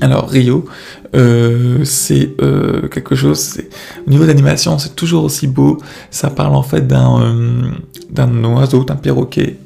Alors 0.00 0.28
Rio, 0.28 0.66
euh, 1.14 1.84
c'est 1.84 2.30
euh, 2.40 2.88
quelque 2.88 3.14
chose. 3.14 3.60
Au 4.06 4.10
niveau 4.10 4.24
d'animation, 4.26 4.78
c'est 4.78 4.94
toujours 4.94 5.24
aussi 5.24 5.46
beau. 5.46 5.78
Ça 6.10 6.30
parle 6.30 6.54
en 6.54 6.62
fait 6.62 6.86
d'un 6.86 7.22
euh, 7.22 7.70
d'un 8.10 8.44
oiseau, 8.44 8.84
d'un 8.84 8.96
perroquet 8.96 9.58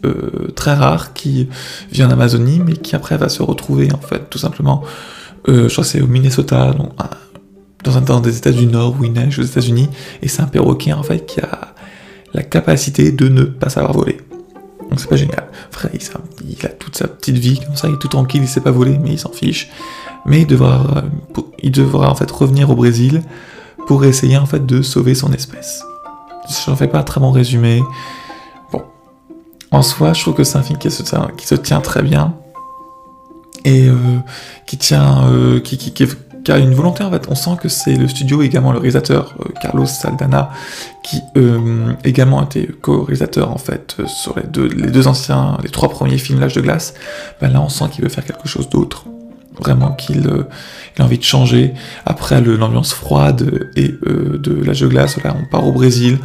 très 0.54 0.74
rare 0.74 1.12
qui 1.12 1.48
vit 1.92 2.04
en 2.04 2.10
Amazonie, 2.10 2.60
mais 2.64 2.74
qui 2.74 2.96
après 2.96 3.16
va 3.16 3.28
se 3.28 3.42
retrouver 3.42 3.92
en 3.92 3.98
fait 3.98 4.30
tout 4.30 4.38
simplement 4.38 4.82
je 5.46 5.68
crois 5.68 5.84
que 5.84 5.90
c'est 5.90 6.02
au 6.02 6.06
Minnesota, 6.06 6.74
dans, 7.82 7.96
un, 7.96 8.00
dans 8.02 8.20
des 8.20 8.36
États 8.36 8.50
du 8.50 8.66
Nord 8.66 8.96
où 9.00 9.04
il 9.04 9.12
neige 9.12 9.38
aux 9.38 9.42
États-Unis, 9.42 9.88
et 10.20 10.28
c'est 10.28 10.42
un 10.42 10.46
perroquet 10.46 10.92
en 10.92 11.02
fait 11.02 11.24
qui 11.24 11.40
a 11.40 11.74
la 12.34 12.42
capacité 12.42 13.12
de 13.12 13.28
ne 13.28 13.44
pas 13.44 13.70
savoir 13.70 13.94
voler. 13.94 14.18
Donc 14.88 15.00
c'est 15.00 15.08
pas 15.08 15.16
génial. 15.16 15.48
Frère, 15.70 15.90
il, 15.92 16.66
a 16.66 16.68
toute 16.68 16.96
sa 16.96 17.08
petite 17.08 17.36
vie 17.36 17.60
comme 17.60 17.76
ça, 17.76 17.88
il 17.88 17.94
est 17.94 17.98
tout 17.98 18.08
tranquille, 18.08 18.42
il 18.42 18.48
sait 18.48 18.60
pas 18.60 18.70
voler, 18.70 18.98
mais 18.98 19.10
il 19.10 19.18
s'en 19.18 19.32
fiche. 19.32 19.68
Mais 20.26 20.42
il 20.42 20.46
devra, 20.46 21.04
il 21.62 21.70
devra 21.70 22.10
en 22.10 22.14
fait 22.14 22.30
revenir 22.30 22.70
au 22.70 22.74
Brésil 22.74 23.22
pour 23.86 24.04
essayer 24.04 24.36
en 24.36 24.46
fait 24.46 24.64
de 24.64 24.82
sauver 24.82 25.14
son 25.14 25.32
espèce. 25.32 25.82
Je 26.48 26.70
n'en 26.70 26.76
fais 26.76 26.88
pas 26.88 26.98
un 26.98 27.02
très 27.02 27.20
bon 27.20 27.30
résumé. 27.30 27.82
Bon, 28.72 28.82
en 29.70 29.82
soi, 29.82 30.14
je 30.14 30.22
trouve 30.22 30.34
que 30.34 30.44
c'est 30.44 30.58
un 30.58 30.62
film 30.62 30.78
qui 30.78 30.90
se 30.90 31.02
tient, 31.02 31.28
qui 31.36 31.46
se 31.46 31.54
tient 31.54 31.80
très 31.80 32.02
bien 32.02 32.34
et 33.64 33.88
euh, 33.88 33.94
qui 34.66 34.78
tient, 34.78 35.26
euh, 35.28 35.60
qui, 35.60 35.76
qui, 35.76 35.92
qui, 35.92 36.06
a 36.46 36.58
une 36.58 36.74
volonté 36.74 37.04
en 37.04 37.10
fait. 37.10 37.26
On 37.28 37.34
sent 37.34 37.56
que 37.60 37.68
c'est 37.68 37.96
le 37.96 38.08
studio 38.08 38.42
également 38.42 38.72
le 38.72 38.78
réalisateur 38.78 39.34
euh, 39.40 39.48
Carlos 39.60 39.86
Saldana 39.86 40.50
qui 41.02 41.20
euh, 41.36 41.92
également 42.04 42.42
été 42.42 42.66
co-réalisateur 42.66 43.50
en 43.50 43.58
fait 43.58 43.96
sur 44.06 44.34
les 44.38 44.46
deux, 44.46 45.08
anciens, 45.08 45.58
les 45.62 45.70
trois 45.70 45.88
premiers 45.88 46.18
films 46.18 46.40
L'âge 46.40 46.54
de 46.54 46.60
glace. 46.60 46.94
Ben 47.40 47.52
là, 47.52 47.60
on 47.60 47.68
sent 47.68 47.86
qu'il 47.92 48.04
veut 48.04 48.10
faire 48.10 48.24
quelque 48.24 48.48
chose 48.48 48.68
d'autre 48.68 49.04
vraiment 49.60 49.92
qu'il 49.92 50.26
euh, 50.26 50.44
a 50.98 51.02
envie 51.02 51.18
de 51.18 51.24
changer. 51.24 51.74
Après 52.06 52.40
l'ambiance 52.40 52.92
froide 52.92 53.70
et 53.76 53.94
euh, 54.06 54.38
de 54.38 54.64
l'âge 54.64 54.80
de 54.80 54.86
glace, 54.86 55.22
là, 55.22 55.36
on 55.38 55.44
part 55.50 55.66
au 55.66 55.72
Brésil. 55.72 56.18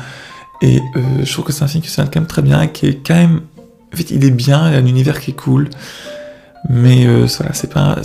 Et 0.61 0.79
euh, 0.95 1.01
je 1.23 1.31
trouve 1.31 1.45
que 1.45 1.51
c'est 1.51 1.63
un 1.63 1.67
film 1.67 1.83
qui 1.83 1.89
se 1.89 2.01
quand 2.01 2.15
même 2.15 2.27
très 2.27 2.41
bien, 2.41 2.67
qui 2.67 2.87
est 2.87 3.05
quand 3.05 3.15
même... 3.15 3.41
Il 4.09 4.25
est 4.25 4.31
bien, 4.31 4.69
il 4.69 4.75
a 4.75 4.79
un 4.79 4.85
univers 4.85 5.19
qui 5.19 5.31
est 5.31 5.35
cool. 5.35 5.69
Mais 6.69 7.05
voilà, 7.05 7.53
c'est 7.53 7.71
pas... 7.71 7.97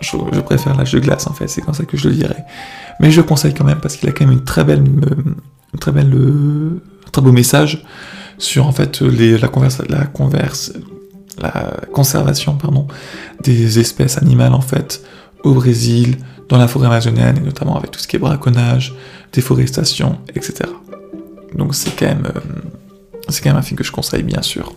je, 0.00 0.40
préfère 0.40 0.76
l'âge 0.76 0.92
de 0.92 0.98
glace, 0.98 1.26
en 1.26 1.32
fait, 1.32 1.48
c'est 1.48 1.62
comme 1.62 1.74
ça 1.74 1.84
que 1.84 1.96
je 1.96 2.08
le 2.08 2.14
dirais. 2.14 2.44
Mais 3.00 3.10
je 3.10 3.20
le 3.20 3.26
conseille 3.26 3.54
quand 3.54 3.64
même, 3.64 3.80
parce 3.80 3.96
qu'il 3.96 4.08
a 4.08 4.12
quand 4.12 4.24
même 4.24 4.34
une 4.34 4.44
très 4.44 4.64
belle... 4.64 4.84
Une 4.84 5.80
très 5.80 5.92
belle... 5.92 6.12
un 6.14 7.10
très 7.10 7.22
beau 7.22 7.32
message 7.32 7.84
sur, 8.38 8.66
en 8.66 8.72
fait, 8.72 9.00
la, 9.00 9.48
converse, 9.48 9.82
la 9.88 10.04
converse 10.04 10.72
la 11.38 11.76
conservation 11.92 12.54
pardon, 12.54 12.86
des 13.42 13.78
espèces 13.78 14.18
animales 14.18 14.54
en 14.54 14.60
fait 14.60 15.02
au 15.44 15.52
Brésil, 15.52 16.16
dans 16.48 16.58
la 16.58 16.68
forêt 16.68 16.86
amazonienne, 16.86 17.36
et 17.38 17.40
notamment 17.40 17.76
avec 17.76 17.90
tout 17.90 18.00
ce 18.00 18.08
qui 18.08 18.16
est 18.16 18.18
braconnage, 18.18 18.94
déforestation, 19.32 20.18
etc. 20.34 20.70
Donc 21.54 21.74
c'est 21.74 21.94
quand 21.96 22.06
même, 22.06 22.26
euh, 22.34 22.40
c'est 23.28 23.42
quand 23.42 23.50
même 23.50 23.58
un 23.58 23.62
film 23.62 23.76
que 23.76 23.84
je 23.84 23.92
conseille 23.92 24.22
bien 24.22 24.42
sûr. 24.42 24.72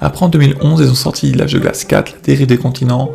Après 0.00 0.24
en 0.24 0.28
2011, 0.28 0.80
ils 0.82 0.90
ont 0.90 0.94
sorti 0.94 1.32
L'âge 1.32 1.54
de 1.54 1.58
glace 1.58 1.84
4, 1.84 2.12
La 2.12 2.18
dérive 2.20 2.46
des 2.46 2.58
continents. 2.58 3.10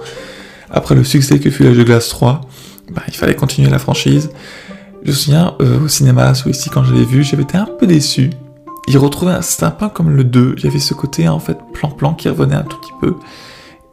Après 0.72 0.96
le 0.96 1.04
succès 1.04 1.40
que 1.40 1.50
fut 1.50 1.64
L'âge 1.64 1.78
de 1.78 1.84
glace 1.84 2.10
3, 2.10 2.42
bah, 2.92 3.02
il 3.08 3.16
fallait 3.16 3.36
continuer 3.36 3.70
la 3.70 3.80
franchise. 3.80 4.32
Je 5.04 5.12
me 5.12 5.16
souviens 5.16 5.56
euh, 5.62 5.80
au 5.84 5.88
cinéma, 5.88 6.34
ou 6.46 6.50
ici 6.50 6.70
quand 6.70 6.84
je 6.84 6.94
l'ai 6.94 7.06
vu, 7.06 7.24
j'avais 7.24 7.44
été 7.44 7.58
un 7.58 7.68
peu 7.80 7.88
déçu. 7.88 8.30
Il 8.88 8.98
retrouvait, 8.98 9.34
un 9.34 9.72
peu 9.72 9.90
comme 9.90 10.10
le 10.10 10.24
2, 10.24 10.56
il 10.58 10.64
y 10.64 10.68
avait 10.68 10.80
ce 10.80 10.94
côté 10.94 11.28
en 11.28 11.40
fait 11.40 11.58
plan-plan 11.74 12.14
qui 12.14 12.30
revenait 12.30 12.56
un 12.56 12.64
tout 12.64 12.78
petit 12.78 12.94
peu, 13.00 13.16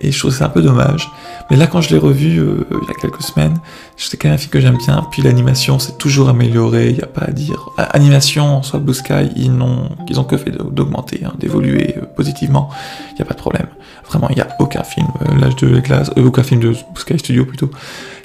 et 0.00 0.12
je 0.12 0.18
trouvais 0.18 0.34
ça 0.34 0.46
un 0.46 0.48
peu 0.48 0.62
dommage. 0.62 1.10
Mais 1.50 1.56
là 1.56 1.66
quand 1.66 1.80
je 1.80 1.90
l'ai 1.90 1.98
revu 1.98 2.38
euh, 2.38 2.66
il 2.70 2.88
y 2.88 2.90
a 2.90 2.94
quelques 2.94 3.22
semaines, 3.22 3.58
c'était 3.96 4.16
quand 4.16 4.28
même 4.28 4.36
un 4.36 4.38
film 4.38 4.50
que 4.50 4.60
j'aime 4.60 4.76
bien, 4.76 5.06
puis 5.10 5.22
l'animation 5.22 5.78
s'est 5.78 5.96
toujours 5.98 6.28
améliorée, 6.28 6.90
il 6.90 6.96
n'y 6.96 7.02
a 7.02 7.06
pas 7.06 7.22
à 7.22 7.30
dire. 7.30 7.70
Animation, 7.76 8.62
soit 8.62 8.80
Blue 8.80 8.94
Sky, 8.94 9.30
ils 9.36 9.52
n'ont 9.52 9.88
ils 10.08 10.20
ont 10.20 10.24
que 10.24 10.36
fait 10.36 10.50
d'augmenter, 10.50 11.22
hein, 11.24 11.32
d'évoluer 11.38 11.96
euh, 11.96 12.06
positivement, 12.16 12.70
il 13.12 13.16
n'y 13.16 13.22
a 13.22 13.24
pas 13.24 13.34
de 13.34 13.40
problème. 13.40 13.66
Vraiment, 14.08 14.28
il 14.30 14.36
n'y 14.36 14.42
a 14.42 14.48
aucun 14.58 14.84
film, 14.84 15.08
euh, 15.22 15.38
l'âge 15.38 15.56
de 15.56 15.80
glace, 15.80 16.10
aucun 16.16 16.42
film 16.42 16.60
de 16.60 16.70
Blue 16.70 17.00
Sky 17.00 17.18
Studio 17.18 17.44
plutôt, 17.44 17.70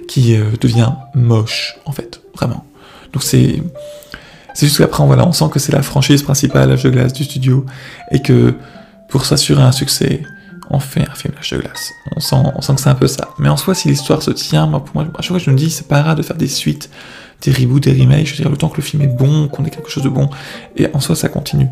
qui 0.08 0.38
devient 0.60 0.92
moche 1.16 1.78
en 1.86 1.92
fait, 1.92 2.22
vraiment. 2.36 2.66
Donc 3.14 3.24
c'est 3.24 3.62
c'est 4.54 4.68
juste 4.68 4.78
qu'après, 4.78 5.06
voilà, 5.06 5.28
on 5.28 5.32
sent 5.32 5.46
que 5.52 5.60
c'est 5.60 5.72
la 5.72 5.82
franchise 5.82 6.22
principale, 6.22 6.70
L'âge 6.70 6.84
de 6.84 6.90
glace 6.90 7.14
du 7.14 7.24
studio, 7.24 7.66
et 8.12 8.22
que 8.22 8.54
pour 9.10 9.26
s'assurer 9.26 9.64
un 9.64 9.72
succès, 9.72 10.22
on 10.70 10.80
fait 10.80 11.08
un 11.10 11.14
film 11.14 11.34
L'âge 11.36 11.52
de 11.52 11.58
glace. 11.58 11.92
On 12.16 12.20
sent, 12.20 12.36
on 12.56 12.62
sent 12.62 12.76
que 12.76 12.82
c'est 12.82 12.90
un 12.90 12.96
peu 12.96 13.08
ça. 13.08 13.30
Mais 13.40 13.50
en 13.50 13.58
soi, 13.58 13.76
si 13.76 13.88
l'histoire 13.88 14.22
se 14.22 14.32
tient, 14.32 14.66
moi, 14.66 14.84
pour 14.84 14.96
moi, 14.96 15.06
à 15.18 15.22
chaque 15.22 15.32
fois, 15.32 15.40
je 15.40 15.50
me 15.50 15.56
dis, 15.56 15.70
c'est 15.70 15.88
pas 15.88 16.02
grave 16.02 16.18
de 16.18 16.24
faire 16.24 16.38
des 16.38 16.48
suites, 16.48 16.90
des 17.42 17.52
reboots, 17.52 17.82
des 17.82 17.92
remakes. 17.92 18.28
Je 18.28 18.32
veux 18.32 18.38
dire, 18.38 18.50
le 18.50 18.58
temps 18.58 18.70
que 18.70 18.78
le 18.78 18.84
film 18.84 19.02
est 19.02 19.08
bon, 19.08 19.48
qu'on 19.48 19.66
ait 19.66 19.70
quelque 19.70 19.90
chose 19.90 20.04
de 20.04 20.10
bon, 20.10 20.30
et 20.76 20.88
en 20.94 21.00
soi, 21.00 21.16
ça 21.16 21.30
continue. 21.30 21.68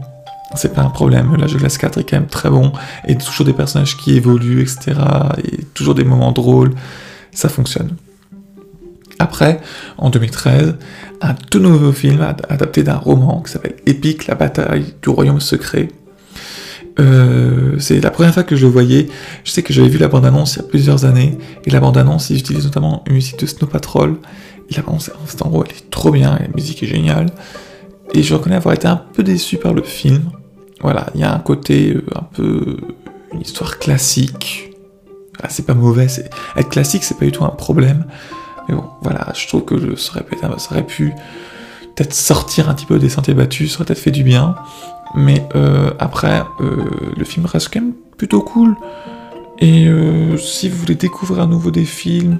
C'est 0.55 0.74
pas 0.74 0.81
un 0.81 0.89
problème. 0.89 1.36
L'âge 1.38 1.53
de 1.53 1.57
glace 1.57 1.77
4 1.77 2.00
est 2.00 2.03
quand 2.03 2.17
même 2.17 2.27
très 2.27 2.50
bon, 2.50 2.74
et 3.07 3.17
toujours 3.17 3.45
des 3.45 3.53
personnages 3.53 3.95
qui 3.98 4.15
évoluent, 4.15 4.62
etc., 4.62 5.00
et 5.43 5.63
toujours 5.74 5.95
des 5.95 6.03
moments 6.03 6.31
drôles. 6.31 6.74
Ça 7.33 7.48
fonctionne. 7.48 7.95
Après, 9.19 9.62
en 9.98 10.10
2013, 10.10 10.75
un 11.21 11.33
tout 11.36 11.60
nouveau 11.60 11.91
film 11.91 12.21
adapté 12.50 12.83
d'un 12.83 12.98
roman 12.98 13.41
qui 13.41 13.51
s'appelle 13.51 13.75
Épique, 13.86 14.25
la 14.27 14.36
bataille 14.36 14.95
du 15.01 15.10
royaume 15.10 15.39
secret. 15.39 15.89
Euh, 17.00 17.77
c'est 17.79 18.00
la 18.01 18.12
première 18.12 18.33
fois 18.33 18.43
que 18.43 18.55
je 18.55 18.65
le 18.65 18.71
voyais. 18.71 19.07
Je 19.43 19.51
sais 19.51 19.63
que 19.63 19.74
j'avais 19.74 19.89
vu 19.89 19.98
la 19.98 20.07
bande-annonce 20.07 20.55
il 20.55 20.57
y 20.57 20.65
a 20.65 20.67
plusieurs 20.67 21.05
années, 21.05 21.38
et 21.65 21.69
la 21.69 21.79
bande-annonce, 21.79 22.29
ils 22.29 22.39
utilisent 22.39 22.65
notamment 22.65 23.03
une 23.07 23.13
musique 23.13 23.39
de 23.39 23.45
Snow 23.45 23.67
Patrol. 23.67 24.17
Et 24.69 24.75
la 24.75 24.83
bande 24.83 25.01
en 25.41 25.50
gros, 25.50 25.63
elle 25.65 25.71
est 25.71 25.89
trop 25.89 26.12
bien, 26.12 26.38
la 26.39 26.48
musique 26.55 26.81
est 26.83 26.88
géniale. 26.88 27.27
Et 28.13 28.24
je 28.24 28.33
reconnais 28.33 28.55
avoir 28.55 28.75
été 28.75 28.88
un 28.88 28.98
peu 28.98 29.24
déçu 29.24 29.57
par 29.57 29.74
le 29.74 29.83
film. 29.83 30.31
Voilà, 30.81 31.07
il 31.13 31.21
y 31.21 31.24
a 31.24 31.33
un 31.33 31.39
côté 31.39 31.93
euh, 31.93 32.03
un 32.15 32.24
peu. 32.24 32.77
une 33.33 33.41
histoire 33.41 33.79
classique. 33.79 34.69
C'est 35.50 35.65
pas 35.65 35.74
mauvais, 35.74 36.05
être 36.55 36.69
classique, 36.69 37.03
c'est 37.03 37.17
pas 37.17 37.25
du 37.25 37.31
tout 37.31 37.43
un 37.43 37.50
problème. 37.50 38.05
Mais 38.69 38.75
bon, 38.75 38.83
voilà, 39.01 39.33
je 39.33 39.48
trouve 39.48 39.65
que 39.65 39.95
ça 39.95 40.24
aurait 40.69 40.86
pu 40.86 41.13
peut-être 41.95 42.13
sortir 42.13 42.69
un 42.69 42.75
petit 42.75 42.86
peu 42.86 43.00
des 43.00 43.10
sentiers 43.10 43.33
battus, 43.33 43.71
ça 43.71 43.77
aurait 43.77 43.86
peut-être 43.86 44.00
fait 44.00 44.12
du 44.12 44.24
bien. 44.24 44.55
Mais 45.15 45.48
euh, 45.56 45.91
après, 46.00 46.44
euh, 46.60 46.86
le 47.15 47.24
film 47.25 47.46
reste 47.46 47.70
quand 47.74 47.82
même 47.82 47.94
plutôt 48.18 48.41
cool. 48.41 48.75
Et 49.60 49.88
euh, 49.88 50.38
si 50.38 50.70
vous 50.70 50.77
voulez 50.77 50.96
découvrir 50.96 51.44
à 51.44 51.48
nouveau 51.48 51.72
des 51.72 51.86
films, 51.86 52.39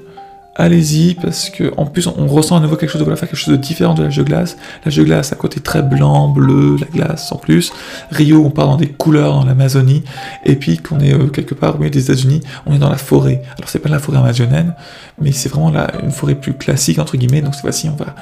allez-y, 0.54 1.14
parce 1.14 1.50
que 1.50 1.72
en 1.76 1.86
plus 1.86 2.06
on 2.06 2.26
ressent 2.26 2.56
à 2.56 2.60
nouveau 2.60 2.76
quelque 2.76 2.90
chose 2.90 3.00
de 3.00 3.04
voilà, 3.04 3.18
quelque 3.18 3.36
chose 3.36 3.54
de 3.54 3.60
différent 3.60 3.94
de 3.94 4.02
la 4.02 4.08
de 4.08 4.22
glace. 4.22 4.56
La 4.84 4.92
de 4.92 5.02
glace 5.02 5.32
à 5.32 5.36
côté 5.36 5.60
très 5.60 5.82
blanc, 5.82 6.28
bleu, 6.28 6.76
la 6.78 6.86
glace 6.86 7.32
en 7.32 7.36
plus. 7.36 7.72
Rio, 8.10 8.44
on 8.44 8.50
part 8.50 8.66
dans 8.66 8.76
des 8.76 8.88
couleurs 8.88 9.32
dans 9.32 9.44
l'Amazonie, 9.44 10.02
et 10.44 10.56
puis 10.56 10.78
qu'on 10.78 11.00
est 11.00 11.14
euh, 11.14 11.28
quelque 11.28 11.54
part 11.54 11.76
au 11.76 11.78
milieu 11.78 11.90
des 11.90 12.04
États-Unis, 12.04 12.40
on 12.66 12.74
est 12.74 12.78
dans 12.78 12.90
la 12.90 12.98
forêt. 12.98 13.42
Alors 13.56 13.68
c'est 13.68 13.78
pas 13.78 13.88
la 13.88 13.98
forêt 13.98 14.18
amazonienne, 14.18 14.74
mais 15.20 15.32
c'est 15.32 15.48
vraiment 15.48 15.70
la, 15.70 15.90
une 16.02 16.10
forêt 16.10 16.34
plus 16.34 16.54
classique 16.54 16.98
entre 16.98 17.16
guillemets. 17.16 17.40
Donc 17.40 17.54
cette 17.54 17.62
fois-ci, 17.62 17.88
on 17.88 17.96
va, 17.96 18.14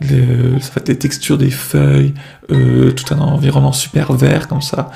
ça 0.00 0.70
va 0.74 0.80
être 0.80 0.86
des 0.86 0.98
textures 0.98 1.38
des 1.38 1.50
feuilles, 1.50 2.14
euh, 2.50 2.92
tout 2.92 3.14
un 3.14 3.18
environnement 3.18 3.72
super 3.72 4.12
vert 4.12 4.48
comme 4.48 4.62
ça. 4.62 4.90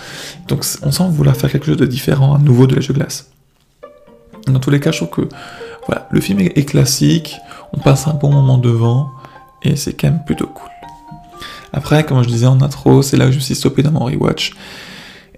Donc 0.49 0.65
on 0.83 0.91
sent 0.91 1.05
vouloir 1.11 1.37
faire 1.37 1.51
quelque 1.51 1.67
chose 1.67 1.77
de 1.77 1.87
différent, 1.87 2.35
à 2.35 2.39
nouveau 2.39 2.67
de 2.67 2.75
la 2.75 2.83
de 2.83 2.93
glace. 2.93 3.31
Dans 4.47 4.59
tous 4.59 4.71
les 4.71 4.81
cas, 4.81 4.91
je 4.91 5.05
trouve 5.05 5.11
que 5.11 5.29
voilà, 5.87 6.09
le 6.11 6.21
film 6.21 6.41
est 6.41 6.69
classique, 6.69 7.37
on 7.73 7.79
passe 7.79 8.07
un 8.07 8.15
bon 8.15 8.31
moment 8.31 8.59
devant, 8.59 9.11
et 9.63 9.77
c'est 9.77 9.93
quand 9.93 10.09
même 10.09 10.25
plutôt 10.25 10.47
cool. 10.47 10.69
Après, 11.73 12.05
comme 12.05 12.23
je 12.23 12.29
disais 12.29 12.47
en 12.47 12.61
intro, 12.61 13.03
c'est 13.03 13.17
là 13.17 13.27
que 13.27 13.33
je 13.33 13.37
me 13.37 13.43
suis 13.43 13.55
stoppé 13.55 13.83
dans 13.83 13.93
mon 13.93 14.05
rewatch. 14.05 14.53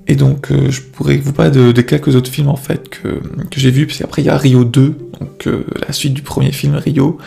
Et 0.06 0.16
donc, 0.16 0.50
euh, 0.50 0.70
je 0.70 0.82
pourrais 0.82 1.16
vous 1.16 1.32
parler 1.32 1.50
de, 1.50 1.80
quelques 1.80 2.14
autres 2.14 2.30
films 2.30 2.48
en 2.48 2.56
fait 2.56 2.88
que, 2.88 3.20
j'ai 3.56 3.70
vus, 3.70 3.86
parce 3.86 3.98
qu'après 3.98 4.22
il 4.22 4.26
y 4.26 4.28
a 4.28 4.36
Rio 4.36 4.64
2, 4.64 4.96
donc 5.20 5.46
euh, 5.46 5.64
la 5.86 5.92
suite 5.92 6.14
du 6.14 6.22
premier 6.22 6.52
film 6.52 6.74
Rio. 6.74 7.18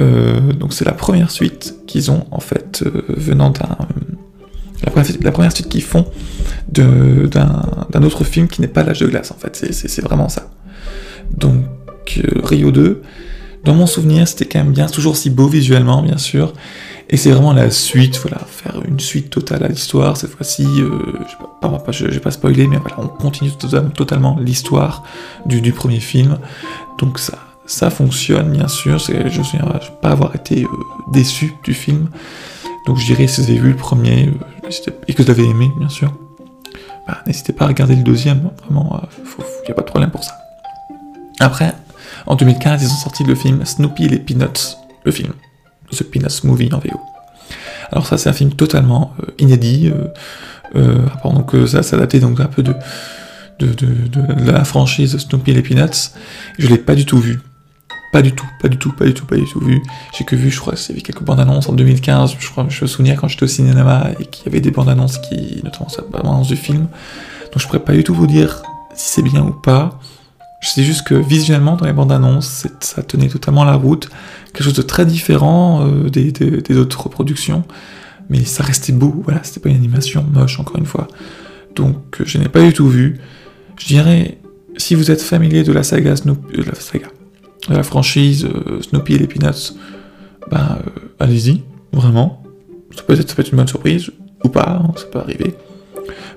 Euh, 0.00 0.52
donc 0.52 0.72
c'est 0.72 0.84
la 0.84 0.92
première 0.92 1.30
suite 1.30 1.74
qu'ils 1.86 2.10
ont 2.10 2.24
en 2.30 2.40
fait 2.40 2.84
venant 3.08 3.50
d'un 3.50 3.76
la 4.82 5.30
première, 5.30 5.52
suite 5.52 5.68
qu'ils 5.68 5.82
font 5.82 6.06
d'un 6.68 8.02
autre 8.02 8.24
film 8.24 8.48
qui 8.48 8.62
n'est 8.62 8.68
pas 8.68 8.82
l'âge 8.82 9.00
de 9.00 9.06
glace 9.06 9.30
en 9.30 9.34
fait, 9.34 9.54
c'est 9.72 10.00
vraiment 10.00 10.30
ça. 10.30 10.50
Donc 11.36 11.64
Rio 12.42 12.70
2. 12.70 13.02
Dans 13.64 13.74
mon 13.74 13.86
souvenir, 13.86 14.26
c'était 14.26 14.46
quand 14.46 14.60
même 14.60 14.72
bien, 14.72 14.86
toujours 14.86 15.16
si 15.16 15.28
beau 15.28 15.46
visuellement, 15.46 16.02
bien 16.02 16.16
sûr. 16.16 16.54
Et 17.10 17.16
c'est 17.16 17.32
vraiment 17.32 17.52
la 17.52 17.70
suite, 17.70 18.16
voilà, 18.18 18.38
faire 18.46 18.80
une 18.86 19.00
suite 19.00 19.30
totale 19.30 19.64
à 19.64 19.68
l'histoire. 19.68 20.16
Cette 20.16 20.30
fois-ci, 20.30 20.64
euh, 20.64 20.90
je 21.90 22.06
vais 22.06 22.20
pas, 22.20 22.30
spoiler, 22.30 22.68
mais 22.68 22.76
voilà, 22.76 22.96
on 23.00 23.08
continue 23.08 23.50
totalement 23.50 24.38
l'histoire 24.40 25.02
du, 25.44 25.72
premier 25.72 25.98
film. 25.98 26.38
Donc 26.98 27.18
ça, 27.18 27.38
ça 27.66 27.90
fonctionne, 27.90 28.52
bien 28.52 28.68
sûr. 28.68 28.98
Je 28.98 29.38
ne 29.38 29.44
souviens 29.44 29.66
pas 30.00 30.10
avoir 30.10 30.36
été 30.36 30.62
euh, 30.62 30.68
déçu 31.12 31.52
du 31.64 31.74
film. 31.74 32.08
Donc 32.86 32.96
je 32.96 33.06
dirais, 33.06 33.26
si 33.26 33.42
vous 33.42 33.50
avez 33.50 33.58
vu 33.58 33.70
le 33.70 33.76
premier 33.76 34.28
euh, 34.28 34.70
et 35.08 35.12
que 35.12 35.22
vous 35.22 35.28
l'avez 35.28 35.44
aimé, 35.44 35.70
bien 35.78 35.88
sûr, 35.88 36.12
bah, 37.08 37.18
n'hésitez 37.26 37.52
pas 37.52 37.64
à 37.64 37.68
regarder 37.68 37.96
le 37.96 38.04
deuxième. 38.04 38.50
Vraiment, 38.64 39.02
il 39.18 39.64
n'y 39.64 39.70
a 39.72 39.74
pas 39.74 39.82
de 39.82 39.86
problème 39.86 40.10
pour 40.12 40.22
ça. 40.22 40.32
Après, 41.40 41.74
en 42.26 42.36
2015, 42.36 42.82
ils 42.82 42.86
ont 42.86 42.96
sorti 42.96 43.24
le 43.24 43.34
film 43.34 43.64
Snoopy 43.64 44.04
et 44.04 44.08
les 44.08 44.18
Peanuts, 44.18 44.76
le 45.04 45.12
film, 45.12 45.32
The 45.90 46.04
Peanuts 46.04 46.44
Movie 46.44 46.70
en 46.72 46.78
VO. 46.78 47.00
Alors 47.92 48.06
ça, 48.06 48.18
c'est 48.18 48.28
un 48.28 48.32
film 48.32 48.52
totalement 48.52 49.14
euh, 49.22 49.32
inédit. 49.38 49.90
Euh, 49.92 50.08
euh, 50.76 51.06
donc 51.24 51.52
ça, 51.66 51.82
s'adaptait 51.82 52.20
donc 52.20 52.40
un 52.40 52.46
peu 52.46 52.62
de, 52.62 52.74
la 54.38 54.64
franchise 54.64 55.16
Snoopy 55.18 55.50
et 55.50 55.54
les 55.54 55.62
Peanuts. 55.62 56.12
Je 56.58 56.68
l'ai 56.68 56.78
pas 56.78 56.94
du 56.94 57.04
tout 57.04 57.18
vu. 57.18 57.40
pas 58.12 58.22
du 58.22 58.32
tout, 58.32 58.46
pas 58.60 58.68
du 58.68 58.78
tout, 58.78 58.92
pas 58.92 59.04
du 59.04 59.14
tout, 59.14 59.26
pas 59.26 59.36
du 59.36 59.44
tout 59.44 59.60
vu. 59.60 59.82
J'ai 60.16 60.24
que 60.24 60.36
vu, 60.36 60.50
je 60.50 60.60
crois, 60.60 60.76
c'est 60.76 60.94
quelques 60.94 61.22
bandes 61.22 61.40
annonces 61.40 61.68
en 61.68 61.72
2015. 61.72 62.36
Je 62.38 62.50
crois, 62.50 62.66
je 62.68 62.84
me 62.84 62.86
souviens 62.86 63.16
quand 63.16 63.28
j'étais 63.28 63.44
au 63.44 63.48
cinéma 63.48 64.10
et 64.20 64.26
qu'il 64.26 64.46
y 64.46 64.48
avait 64.48 64.60
des 64.60 64.70
bandes 64.70 64.88
annonces 64.88 65.18
qui, 65.18 65.60
notamment 65.64 65.88
la 65.96 66.04
bande 66.04 66.32
annonce 66.32 66.48
du 66.48 66.56
film. 66.56 66.86
Donc 67.52 67.58
je 67.58 67.66
pourrais 67.66 67.80
pas 67.80 67.92
du 67.92 68.04
tout 68.04 68.14
vous 68.14 68.28
dire 68.28 68.62
si 68.94 69.14
c'est 69.14 69.22
bien 69.22 69.42
ou 69.42 69.52
pas. 69.52 69.98
Je 70.60 70.68
sais 70.68 70.84
juste 70.84 71.06
que 71.06 71.14
visuellement 71.14 71.76
dans 71.76 71.86
les 71.86 71.92
bandes 71.92 72.12
annonces, 72.12 72.66
ça 72.80 73.02
tenait 73.02 73.28
totalement 73.28 73.64
la 73.64 73.74
route, 73.74 74.10
quelque 74.52 74.64
chose 74.64 74.74
de 74.74 74.82
très 74.82 75.06
différent 75.06 75.86
euh, 75.86 76.10
des, 76.10 76.76
autres 76.76 77.04
reproductions, 77.04 77.64
mais 78.28 78.44
ça 78.44 78.62
restait 78.62 78.92
beau. 78.92 79.22
Voilà, 79.24 79.40
c'était 79.42 79.60
pas 79.60 79.70
une 79.70 79.76
animation 79.76 80.24
moche 80.30 80.60
encore 80.60 80.76
une 80.76 80.86
fois. 80.86 81.08
Donc 81.74 81.96
je 82.22 82.36
n'ai 82.36 82.48
pas 82.48 82.62
du 82.62 82.74
tout 82.74 82.88
vu. 82.88 83.20
Je 83.78 83.86
dirais, 83.86 84.38
si 84.76 84.94
vous 84.94 85.10
êtes 85.10 85.22
familier 85.22 85.62
de 85.62 85.72
la 85.72 85.82
saga 85.82 86.14
Snoopy, 86.14 86.58
de 86.58 86.62
la 86.62 86.74
saga, 86.74 87.08
de 87.68 87.74
la 87.74 87.82
franchise 87.82 88.44
euh, 88.44 88.82
Snoopy 88.82 89.14
et 89.14 89.18
les 89.18 89.26
Peanuts, 89.26 89.72
ben 90.50 90.78
euh, 90.86 91.00
allez-y, 91.18 91.62
vraiment. 91.92 92.42
Ça 92.94 93.02
peut, 93.02 93.18
être, 93.18 93.30
ça 93.30 93.42
une 93.50 93.56
bonne 93.56 93.68
surprise, 93.68 94.10
ou 94.44 94.48
pas, 94.48 94.82
hein, 94.82 94.92
ça 94.96 95.06
peut 95.06 95.20
arriver. 95.20 95.54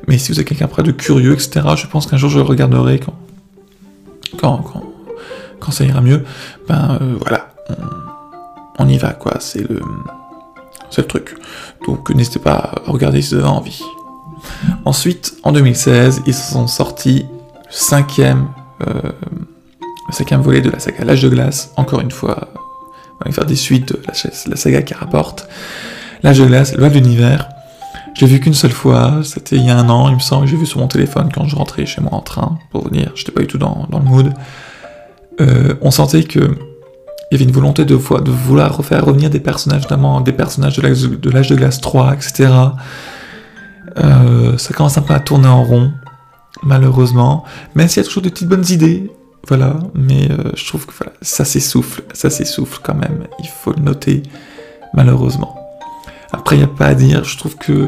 Mais 0.08 0.18
si 0.18 0.32
vous 0.32 0.40
êtes 0.40 0.48
quelqu'un 0.48 0.68
près 0.68 0.84
de 0.84 0.92
curieux, 0.92 1.34
etc., 1.34 1.62
je 1.76 1.88
pense 1.88 2.08
qu'un 2.08 2.18
jour 2.18 2.30
je 2.30 2.38
le 2.38 2.44
regarderai 2.44 3.00
quand, 3.00 3.16
quand, 5.60 5.72
ça 5.72 5.86
ira 5.86 6.02
mieux. 6.02 6.24
Ben 6.68 6.98
euh, 7.02 7.16
voilà, 7.20 7.50
on, 8.78 8.88
y 8.88 8.98
va, 8.98 9.14
quoi, 9.14 9.38
c'est 9.40 9.68
le, 9.68 9.82
c'est 10.90 11.02
le 11.02 11.08
truc. 11.08 11.36
Donc 11.88 12.10
n'hésitez 12.10 12.40
pas 12.40 12.74
à 12.86 12.92
regarder 12.92 13.22
si 13.22 13.34
vous 13.34 13.42
avez 13.42 13.50
envie. 13.50 13.82
Ensuite, 14.86 15.36
en 15.44 15.52
2016, 15.52 16.24
ils 16.26 16.34
sont 16.34 16.68
sortis 16.68 17.26
le 17.30 17.72
cinquième, 17.72 18.48
euh, 18.86 19.12
le 19.82 20.14
cinquième 20.14 20.42
volet 20.42 20.62
de 20.62 20.70
la 20.70 20.80
saga 20.80 21.06
L'âge 21.06 21.24
de 21.24 21.30
glace. 21.30 21.72
Encore 21.78 22.02
une 22.02 22.12
fois, 22.12 22.50
on 23.22 23.30
va 23.30 23.32
faire 23.32 23.46
des 23.46 23.56
suites 23.56 23.94
de 23.94 24.02
la, 24.06 24.56
saga 24.56 24.82
qui 24.82 24.94
rapporte. 24.94 25.48
L'âge 26.24 26.40
de 26.40 26.46
glace, 26.46 26.76
loi 26.76 26.90
de 26.90 26.96
l'univers. 26.96 27.50
J'ai 28.14 28.28
vu 28.28 28.40
qu'une 28.40 28.54
seule 28.54 28.72
fois, 28.72 29.22
c'était 29.24 29.56
il 29.56 29.66
y 29.66 29.70
a 29.70 29.78
un 29.78 29.90
an, 29.90 30.08
il 30.10 30.16
me 30.16 30.20
semble, 30.20 30.48
j'ai 30.48 30.56
vu 30.56 30.66
sur 30.66 30.80
mon 30.80 30.88
téléphone 30.88 31.30
quand 31.34 31.46
je 31.46 31.56
rentrais 31.56 31.86
chez 31.86 32.00
moi 32.00 32.14
en 32.14 32.22
train, 32.22 32.60
pour 32.72 32.88
venir, 32.88 33.12
j'étais 33.16 33.32
pas 33.32 33.42
du 33.42 33.48
tout 33.48 33.58
dans, 33.58 33.88
le 33.92 34.00
mood. 34.00 34.34
Euh, 35.42 35.74
on 35.82 35.90
sentait 35.90 36.24
que 36.24 36.56
il 37.32 37.36
y 37.40 37.42
avait 37.42 37.46
une 37.46 37.56
volonté 37.56 37.84
de, 37.86 37.96
de 37.96 38.32
vouloir 38.32 38.78
refaire 38.78 39.04
revenir 39.04 39.32
des 39.32 39.40
personnages, 39.40 39.82
notamment 39.82 40.22
des 40.22 40.34
personnages 40.34 40.78
de 40.78 41.30
l'âge 41.32 41.50
de 41.50 41.56
glace 41.56 41.82
3, 41.82 42.14
etc. 42.14 42.52
Euh, 43.98 44.56
ça 44.60 44.74
commence 44.76 45.00
un 45.00 45.02
peu 45.02 45.16
à 45.16 45.20
tourner 45.20 45.48
en 45.48 45.64
rond, 45.64 45.92
malheureusement. 46.62 47.44
Même 47.74 47.88
s'il 47.88 48.04
y 48.04 48.06
a 48.06 48.08
toujours 48.08 48.22
de 48.22 48.30
petites 48.30 48.48
bonnes 48.48 48.70
idées, 48.70 49.12
voilà. 49.48 49.80
Mais 49.96 50.30
euh, 50.30 50.52
je 50.56 50.68
trouve 50.68 50.86
que 50.86 50.94
ça 51.24 51.44
s'essouffle, 51.44 52.04
ça 52.14 52.30
s'essouffle 52.30 52.80
quand 52.84 52.96
même. 52.96 53.28
Il 53.40 53.48
faut 53.48 53.74
le 53.74 53.82
noter, 53.82 54.22
malheureusement. 54.94 55.63
Après, 56.34 56.56
il 56.56 56.60
n'y 56.60 56.66
a 56.66 56.68
pas 56.68 56.88
à 56.88 56.96
dire. 56.96 57.24
Je 57.24 57.38
trouve 57.38 57.56
que 57.56 57.88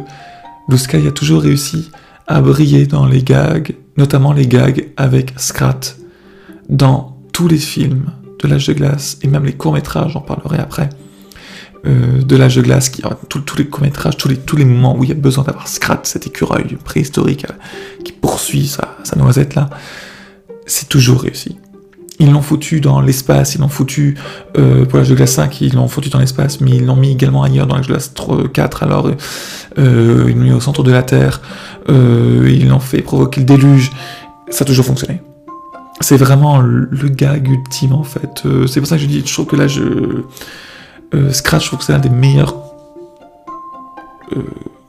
Blue 0.70 0.78
a 1.08 1.12
toujours 1.12 1.42
réussi 1.42 1.92
à 2.28 2.42
briller 2.42 2.86
dans 2.86 3.06
les 3.06 3.24
gags, 3.24 3.76
notamment 3.98 4.32
les 4.32 4.48
gags 4.48 4.90
avec 4.98 5.34
Scrat, 5.38 5.80
dans 6.70 7.18
tous 7.34 7.48
les 7.48 7.58
films 7.58 8.06
de 8.42 8.48
l'âge 8.48 8.68
de 8.68 8.74
glace 8.74 9.18
et 9.22 9.28
même 9.28 9.46
les 9.46 9.54
courts 9.54 9.74
métrages. 9.74 10.14
J'en 10.14 10.22
parlerai 10.22 10.58
après. 10.58 10.90
Euh, 11.86 12.24
de 12.24 12.36
l'âge 12.36 12.56
de 12.56 12.62
glace, 12.64 12.92
tous 13.30 13.58
les 13.58 13.68
courts-métrages, 13.68 14.18
tous 14.18 14.28
les, 14.28 14.38
tous 14.38 14.56
les 14.56 14.66
moments 14.66 14.98
où 14.98 15.04
il 15.04 15.10
y 15.10 15.12
a 15.12 15.16
besoin 15.16 15.44
d'avoir 15.44 15.68
Scrat, 15.68 16.00
cet 16.04 16.26
écureuil 16.26 16.78
préhistorique 16.84 17.46
euh, 17.46 17.54
qui 18.04 18.12
poursuit 18.12 18.66
sa, 18.66 18.96
noisette 19.16 19.54
là, 19.54 19.70
c'est 20.66 20.90
toujours 20.90 21.22
réussi. 21.22 21.58
Ils 22.20 22.32
l'ont 22.32 22.42
foutu 22.42 22.80
dans 22.80 23.02
l'espace, 23.02 23.56
ils 23.56 23.62
l'ont 23.62 23.68
foutu 23.68 24.18
euh, 24.58 24.86
pour 24.86 25.00
l'âge 25.00 25.10
de 25.10 25.16
glace 25.16 25.34
5, 25.34 25.62
ils 25.62 25.76
l'ont 25.76 25.88
foutu 25.88 26.10
dans 26.10 26.20
l'espace, 26.20 26.62
mais 26.62 26.72
ils 26.72 26.86
l'ont 26.86 26.96
mis 26.96 27.12
également 27.12 27.44
ailleurs 27.44 27.68
dans 27.68 27.76
l'âge 27.76 27.88
de 27.88 27.92
glace 27.92 28.14
3, 28.14 28.48
4, 28.54 28.84
alors 28.84 29.12
ils 29.78 29.84
l'ont 29.84 30.36
mis 30.36 30.52
au 30.54 30.62
centre 30.62 30.84
de 30.84 30.92
la 30.92 31.04
Terre, 31.04 31.42
ils 31.90 32.68
l'ont 32.68 32.80
fait 32.80 33.02
provoquer 33.02 33.42
le 33.42 33.46
déluge, 33.46 33.92
ça 34.50 34.64
a 34.64 34.66
toujours 34.66 34.86
fonctionné. 34.86 35.22
C'est 36.00 36.18
vraiment 36.18 36.60
le, 36.60 37.10
gag 37.10 37.50
ultime 37.50 37.94
en 37.94 38.04
fait. 38.04 38.44
c'est 38.68 38.80
pour 38.80 38.88
ça 38.88 38.96
que 38.96 39.02
je 39.02 39.08
dis, 39.08 39.22
je 39.26 39.34
trouve 39.34 39.46
que 39.46 39.56
là 39.58 39.68
je 39.68 40.24
euh, 41.14 41.32
Scratch, 41.32 41.64
je 41.64 41.68
trouve 41.68 41.80
que 41.80 41.86
c'est 41.86 41.94
l'un 41.94 42.00
des 42.00 42.10
meilleurs 42.10 42.56
euh, 44.36 44.42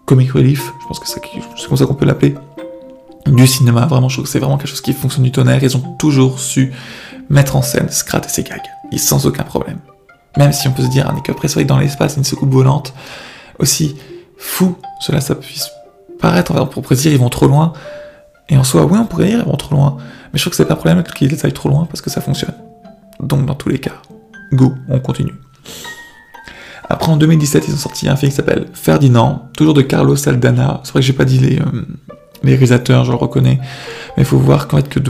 comic 0.06 0.32
relief, 0.32 0.72
je 0.80 0.86
pense 0.86 0.98
que 0.98 1.06
c'est 1.06 1.20
comme 1.68 1.76
ça 1.76 1.86
qu'on 1.86 1.94
peut 1.94 2.06
l'appeler, 2.06 2.34
du 3.26 3.46
cinéma. 3.46 3.86
Vraiment, 3.86 4.08
je 4.08 4.16
trouve 4.16 4.24
que 4.24 4.30
c'est 4.30 4.38
vraiment 4.38 4.56
quelque 4.56 4.70
chose 4.70 4.80
qui 4.80 4.92
fonctionne 4.92 5.24
du 5.24 5.32
tonnerre. 5.32 5.62
Ils 5.62 5.76
ont 5.76 5.96
toujours 5.98 6.38
su 6.38 6.72
mettre 7.28 7.56
en 7.56 7.62
scène 7.62 7.88
Scratch 7.90 8.26
et 8.26 8.28
ses 8.28 8.42
gags, 8.42 8.60
et 8.92 8.98
sans 8.98 9.26
aucun 9.26 9.42
problème. 9.42 9.78
Même 10.36 10.52
si 10.52 10.68
on 10.68 10.72
peut 10.72 10.82
se 10.82 10.88
dire, 10.88 11.08
un 11.10 11.16
écœur 11.16 11.36
préhistorique 11.36 11.68
dans 11.68 11.78
l'espace, 11.78 12.16
une 12.16 12.24
secoupe 12.24 12.52
volante, 12.52 12.92
aussi 13.58 13.96
fou 14.38 14.76
cela 15.00 15.20
ça 15.20 15.34
puisse 15.34 15.70
paraître, 16.20 16.52
on 16.54 16.66
pourrait 16.66 16.96
dire 16.96 17.12
ils 17.12 17.18
vont 17.18 17.28
trop 17.28 17.46
loin, 17.46 17.72
et 18.48 18.56
en 18.56 18.64
soi, 18.64 18.84
oui, 18.84 18.98
on 18.98 19.06
pourrait 19.06 19.26
dire 19.26 19.40
ils 19.40 19.50
vont 19.50 19.56
trop 19.56 19.74
loin, 19.74 19.96
mais 20.32 20.38
je 20.38 20.42
trouve 20.42 20.50
que 20.50 20.56
c'est 20.56 20.66
pas 20.66 20.74
un 20.74 20.76
problème 20.76 21.02
qu'ils 21.02 21.34
aillent 21.44 21.52
trop 21.52 21.68
loin 21.68 21.86
parce 21.86 22.00
que 22.00 22.10
ça 22.10 22.20
fonctionne. 22.20 22.54
Donc, 23.20 23.46
dans 23.46 23.54
tous 23.54 23.68
les 23.68 23.78
cas, 23.78 24.02
go, 24.52 24.74
on 24.88 25.00
continue. 25.00 25.34
Après, 26.88 27.10
en 27.10 27.16
2017, 27.16 27.64
ils 27.68 27.74
ont 27.74 27.78
sorti 27.78 28.08
un 28.08 28.16
film 28.16 28.30
qui 28.30 28.36
s'appelle 28.36 28.66
Ferdinand, 28.72 29.48
toujours 29.56 29.74
de 29.74 29.82
Carlos 29.82 30.14
Saldana. 30.14 30.80
C'est 30.84 30.92
vrai 30.92 31.00
que 31.00 31.06
j'ai 31.06 31.12
pas 31.12 31.24
dit 31.24 31.38
les, 31.38 31.58
euh, 31.58 31.64
les, 32.44 32.52
réalisateurs, 32.52 33.04
je 33.04 33.10
le 33.10 33.16
reconnais. 33.16 33.58
Mais 34.16 34.22
il 34.22 34.24
faut 34.24 34.38
voir 34.38 34.68
qu'en 34.68 34.76
fait, 34.76 34.88
que 34.88 35.00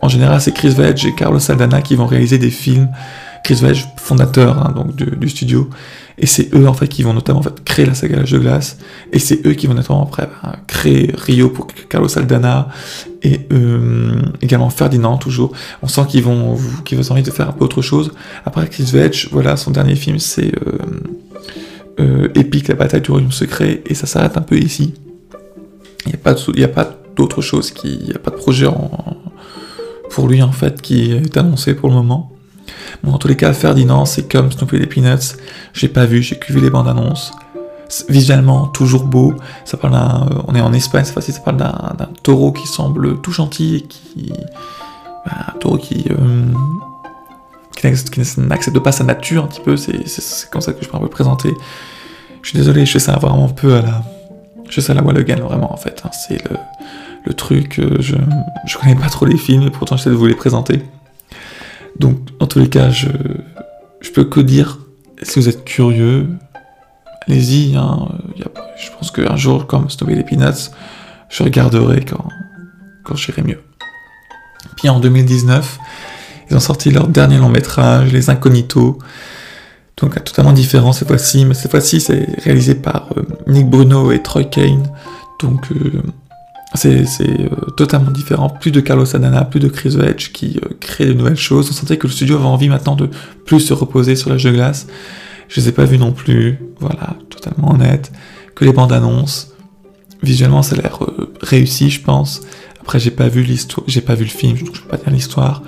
en 0.00 0.08
général, 0.08 0.40
c'est 0.40 0.52
Chris 0.52 0.70
Vedge 0.70 1.06
et 1.06 1.14
Carlos 1.14 1.38
Saldana 1.38 1.82
qui 1.82 1.96
vont 1.96 2.06
réaliser 2.06 2.38
des 2.38 2.50
films. 2.50 2.88
Chris 3.44 3.56
Vedge, 3.62 3.84
fondateur 3.96 4.58
hein, 4.58 4.72
donc 4.74 4.94
du, 4.94 5.28
studio. 5.28 5.68
Et 6.18 6.26
c'est 6.26 6.52
eux 6.54 6.68
en 6.68 6.74
fait 6.74 6.88
qui 6.88 7.02
vont 7.02 7.14
notamment 7.14 7.40
en 7.40 7.64
créer 7.64 7.86
la 7.86 7.94
saga 7.94 8.22
de 8.22 8.38
glace. 8.38 8.78
Et 9.12 9.18
c'est 9.18 9.46
eux 9.46 9.54
qui 9.54 9.66
vont 9.66 9.74
notamment 9.74 10.02
après 10.02 10.26
ben, 10.26 10.56
créer 10.66 11.12
Rio 11.16 11.48
pour 11.48 11.66
Carlos 11.88 12.08
Saldana 12.08 12.68
et 13.22 13.40
euh, 13.52 14.20
également 14.42 14.70
Ferdinand 14.70 15.16
toujours. 15.16 15.52
On 15.82 15.88
sent 15.88 16.02
qu'ils 16.08 16.24
vont 16.24 16.58
qu'ils 16.84 16.98
vont 16.98 17.12
envie 17.12 17.22
de 17.22 17.30
faire 17.30 17.48
un 17.48 17.52
peu 17.52 17.64
autre 17.64 17.82
chose. 17.82 18.12
Après 18.44 18.66
Chris 18.68 18.90
Vedge, 18.92 19.28
voilà 19.30 19.56
son 19.56 19.70
dernier 19.70 19.94
film 19.94 20.18
c'est 20.18 20.52
euh, 20.66 20.78
euh, 22.00 22.28
Épique 22.34 22.68
la 22.68 22.74
bataille 22.74 23.00
du 23.00 23.10
royaume 23.10 23.32
secret 23.32 23.82
et 23.86 23.94
ça 23.94 24.06
s'arrête 24.06 24.36
un 24.36 24.42
peu 24.42 24.58
ici. 24.58 24.94
Il 26.06 26.08
n'y 26.08 26.14
a 26.14 26.18
pas 26.18 26.34
il 26.54 26.64
a 26.64 26.68
pas 26.68 26.98
d'autre 27.16 27.40
chose 27.42 27.72
il 27.84 28.08
y 28.08 28.14
a 28.14 28.18
pas 28.18 28.30
de 28.30 28.36
projet 28.36 28.66
pour 30.10 30.28
lui 30.28 30.42
en 30.42 30.52
fait 30.52 30.80
qui 30.82 31.12
est 31.12 31.36
annoncé 31.36 31.74
pour 31.74 31.88
le 31.88 31.94
moment. 31.94 32.32
Bon, 33.02 33.12
dans 33.12 33.18
tous 33.18 33.28
les 33.28 33.36
cas, 33.36 33.52
Ferdinand, 33.52 34.04
c'est 34.04 34.30
comme 34.30 34.50
Snoopy 34.50 34.76
et 34.76 34.78
les 34.80 34.86
Peanuts. 34.86 35.36
J'ai 35.72 35.88
pas 35.88 36.04
vu, 36.04 36.22
j'ai 36.22 36.38
vu 36.48 36.60
les 36.60 36.70
bandes 36.70 36.88
annonces 36.88 37.32
visuellement 38.08 38.66
toujours 38.66 39.04
beau. 39.04 39.34
Ça 39.64 39.76
parle 39.76 39.94
d'un, 39.94 40.28
euh, 40.30 40.42
on 40.46 40.54
est 40.54 40.60
en 40.60 40.72
Espagne, 40.72 41.04
cette 41.04 41.14
fois-ci, 41.14 41.32
ça 41.32 41.40
parle 41.40 41.56
d'un, 41.56 42.08
taureau 42.22 42.52
qui 42.52 42.66
semble 42.66 43.20
tout 43.20 43.32
gentil 43.32 43.76
et 43.76 43.80
qui, 43.82 44.32
bah, 45.24 45.32
un 45.48 45.58
taureau 45.58 45.78
qui, 45.78 46.04
euh, 46.10 46.44
qui, 47.76 47.86
n'accepte 48.38 48.78
pas 48.80 48.92
sa 48.92 49.04
nature 49.04 49.44
un 49.44 49.46
petit 49.46 49.60
peu. 49.60 49.76
C'est, 49.76 50.04
comme 50.50 50.60
ça 50.60 50.72
que 50.72 50.84
je 50.84 50.88
peux 50.88 50.96
un 50.96 51.00
peu 51.00 51.08
présenter. 51.08 51.50
Je 52.42 52.50
suis 52.50 52.58
désolé, 52.58 52.86
je 52.86 52.92
fais 52.92 52.98
ça 52.98 53.16
vraiment 53.16 53.46
un 53.46 53.48
peu 53.48 53.74
à 53.74 53.82
la, 53.82 54.02
je 54.68 54.74
fais 54.74 54.80
ça 54.80 54.92
à 54.92 54.96
la 54.96 55.02
Wallogan 55.02 55.40
vraiment 55.40 55.72
en 55.72 55.76
fait. 55.76 56.02
Hein. 56.04 56.10
c'est 56.12 56.42
le, 56.48 56.56
le 57.24 57.34
truc. 57.34 57.78
Euh, 57.78 57.96
je, 58.00 58.16
je 58.66 58.78
connais 58.78 58.94
pas 58.94 59.08
trop 59.08 59.26
les 59.26 59.36
films, 59.36 59.62
et 59.62 59.70
pourtant 59.70 59.96
j'essaie 59.96 60.10
de 60.10 60.14
vous 60.14 60.26
les 60.26 60.34
présenter. 60.34 60.82
Donc, 61.98 62.18
en 62.40 62.46
tous 62.46 62.58
les 62.58 62.68
cas, 62.68 62.90
je, 62.90 63.08
je 64.00 64.10
peux 64.10 64.24
que 64.24 64.40
dire, 64.40 64.78
si 65.22 65.40
vous 65.40 65.48
êtes 65.48 65.64
curieux, 65.64 66.28
allez-y. 67.26 67.76
Hein, 67.76 68.08
je 68.76 68.90
pense 68.96 69.10
qu'un 69.10 69.36
jour, 69.36 69.66
comme 69.66 69.90
Snowy 69.90 70.14
les 70.14 70.24
Peanuts, 70.24 70.70
je 71.28 71.42
regarderai 71.42 72.04
quand, 72.04 72.28
quand 73.04 73.16
j'irai 73.16 73.42
mieux. 73.42 73.60
Puis 74.76 74.88
en 74.88 75.00
2019, 75.00 75.78
ils 76.50 76.56
ont 76.56 76.60
sorti 76.60 76.90
leur 76.90 77.08
dernier 77.08 77.38
long 77.38 77.48
métrage, 77.48 78.12
Les 78.12 78.30
Incognitos. 78.30 78.98
Donc 79.96 80.22
totalement 80.22 80.52
différent 80.52 80.92
cette 80.92 81.08
fois-ci, 81.08 81.44
mais 81.44 81.54
cette 81.54 81.72
fois-ci 81.72 82.00
c'est 82.00 82.28
réalisé 82.44 82.76
par 82.76 83.08
euh, 83.16 83.22
Nick 83.48 83.68
Bruno 83.68 84.12
et 84.12 84.22
Troy 84.22 84.44
Kane. 84.44 84.88
Donc 85.40 85.72
euh, 85.72 86.02
c'est 86.74 87.04
euh, 87.20 87.48
totalement 87.76 88.10
différent. 88.10 88.50
Plus 88.50 88.70
de 88.70 88.80
Carlos 88.80 89.16
Adana, 89.16 89.44
plus 89.44 89.60
de 89.60 89.68
Chris 89.68 89.96
Wedge 89.96 90.32
qui 90.32 90.60
crée 90.80 91.06
de 91.06 91.14
nouvelles 91.14 91.36
choses. 91.36 91.68
On 91.70 91.72
sentait 91.72 91.96
que 91.96 92.06
le 92.06 92.12
studio 92.12 92.36
avait 92.36 92.44
envie 92.44 92.68
maintenant 92.68 92.94
de 92.94 93.08
plus 93.46 93.60
se 93.60 93.72
reposer 93.72 94.16
sur 94.16 94.36
jeu 94.38 94.50
de 94.50 94.56
glace. 94.56 94.86
Je 95.48 95.60
les 95.60 95.68
ai 95.68 95.72
pas 95.72 95.84
vus 95.84 95.98
non 95.98 96.12
plus, 96.12 96.58
voilà, 96.78 97.16
totalement 97.30 97.72
honnête. 97.72 98.12
Que 98.54 98.64
les 98.64 98.72
bandes 98.72 98.92
annonces. 98.92 99.54
Visuellement, 100.22 100.62
ça 100.62 100.76
a 100.76 100.80
l'air 100.80 100.98
euh, 101.02 101.32
réussi, 101.40 101.90
je 101.90 102.02
pense. 102.02 102.42
Après, 102.80 102.98
j'ai 102.98 103.10
pas 103.10 103.28
vu 103.28 103.42
l'histoire, 103.42 103.84
j'ai 103.86 104.00
pas 104.00 104.14
vu 104.14 104.24
le 104.24 104.30
film, 104.30 104.58
donc 104.58 104.74
je 104.74 104.82
peux 104.82 104.88
pas 104.88 104.96
dire 104.96 105.10
l'histoire. 105.10 105.62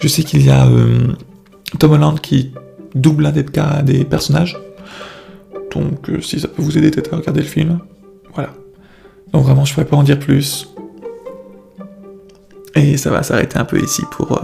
Je 0.00 0.08
sais 0.08 0.22
qu'il 0.22 0.44
y 0.44 0.50
a 0.50 0.66
euh, 0.66 1.12
Tom 1.78 1.92
Holland 1.92 2.20
qui 2.20 2.52
double 2.94 3.26
un 3.26 3.32
des, 3.32 3.44
des 3.84 4.04
personnages. 4.04 4.58
Donc, 5.72 6.10
euh, 6.10 6.20
si 6.20 6.40
ça 6.40 6.48
peut 6.48 6.62
vous 6.62 6.76
aider 6.76 6.90
peut-être 6.90 7.14
à 7.14 7.18
regarder 7.18 7.40
le 7.40 7.46
film, 7.46 7.78
voilà. 8.34 8.54
Donc 9.32 9.44
vraiment, 9.44 9.64
je 9.64 9.74
pourrais 9.74 9.86
pas 9.86 9.96
en 9.96 10.02
dire 10.02 10.18
plus. 10.18 10.68
Et 12.74 12.96
ça 12.96 13.10
va 13.10 13.22
s'arrêter 13.22 13.58
un 13.58 13.64
peu 13.64 13.82
ici 13.82 14.02
pour 14.10 14.40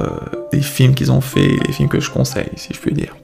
les 0.52 0.62
films 0.62 0.94
qu'ils 0.94 1.12
ont 1.12 1.20
fait, 1.20 1.50
les 1.66 1.72
films 1.72 1.88
que 1.88 2.00
je 2.00 2.10
conseille, 2.10 2.48
si 2.56 2.72
je 2.72 2.80
puis 2.80 2.92
dire. 2.92 3.14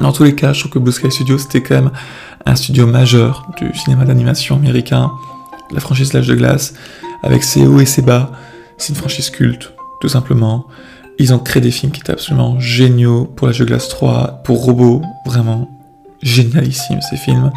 Dans 0.00 0.12
tous 0.12 0.24
les 0.24 0.34
cas, 0.34 0.52
je 0.52 0.60
trouve 0.60 0.72
que 0.72 0.78
Blue 0.80 0.90
Sky 0.90 1.10
Studio, 1.10 1.38
c'était 1.38 1.62
quand 1.62 1.76
même 1.76 1.90
un 2.44 2.56
studio 2.56 2.86
majeur 2.86 3.46
du 3.56 3.72
cinéma 3.78 4.04
d'animation 4.04 4.56
américain, 4.56 5.12
la 5.70 5.78
franchise 5.80 6.12
L'âge 6.12 6.26
de 6.26 6.34
glace, 6.34 6.74
avec 7.22 7.44
ses 7.44 7.66
hauts 7.66 7.78
et 7.78 7.86
ses 7.86 8.02
bas. 8.02 8.32
C'est 8.78 8.88
une 8.88 8.96
franchise 8.96 9.30
culte, 9.30 9.72
tout 10.00 10.08
simplement. 10.08 10.66
Ils 11.18 11.32
ont 11.32 11.38
créé 11.38 11.62
des 11.62 11.70
films 11.70 11.92
qui 11.92 12.00
étaient 12.00 12.12
absolument 12.12 12.58
géniaux 12.58 13.24
pour 13.24 13.46
L'âge 13.46 13.60
de 13.60 13.64
glace 13.64 13.88
3, 13.88 14.42
pour 14.44 14.64
Robot, 14.64 15.02
vraiment 15.24 15.70
génialissime 16.22 17.00
ces 17.00 17.16
films. 17.16 17.52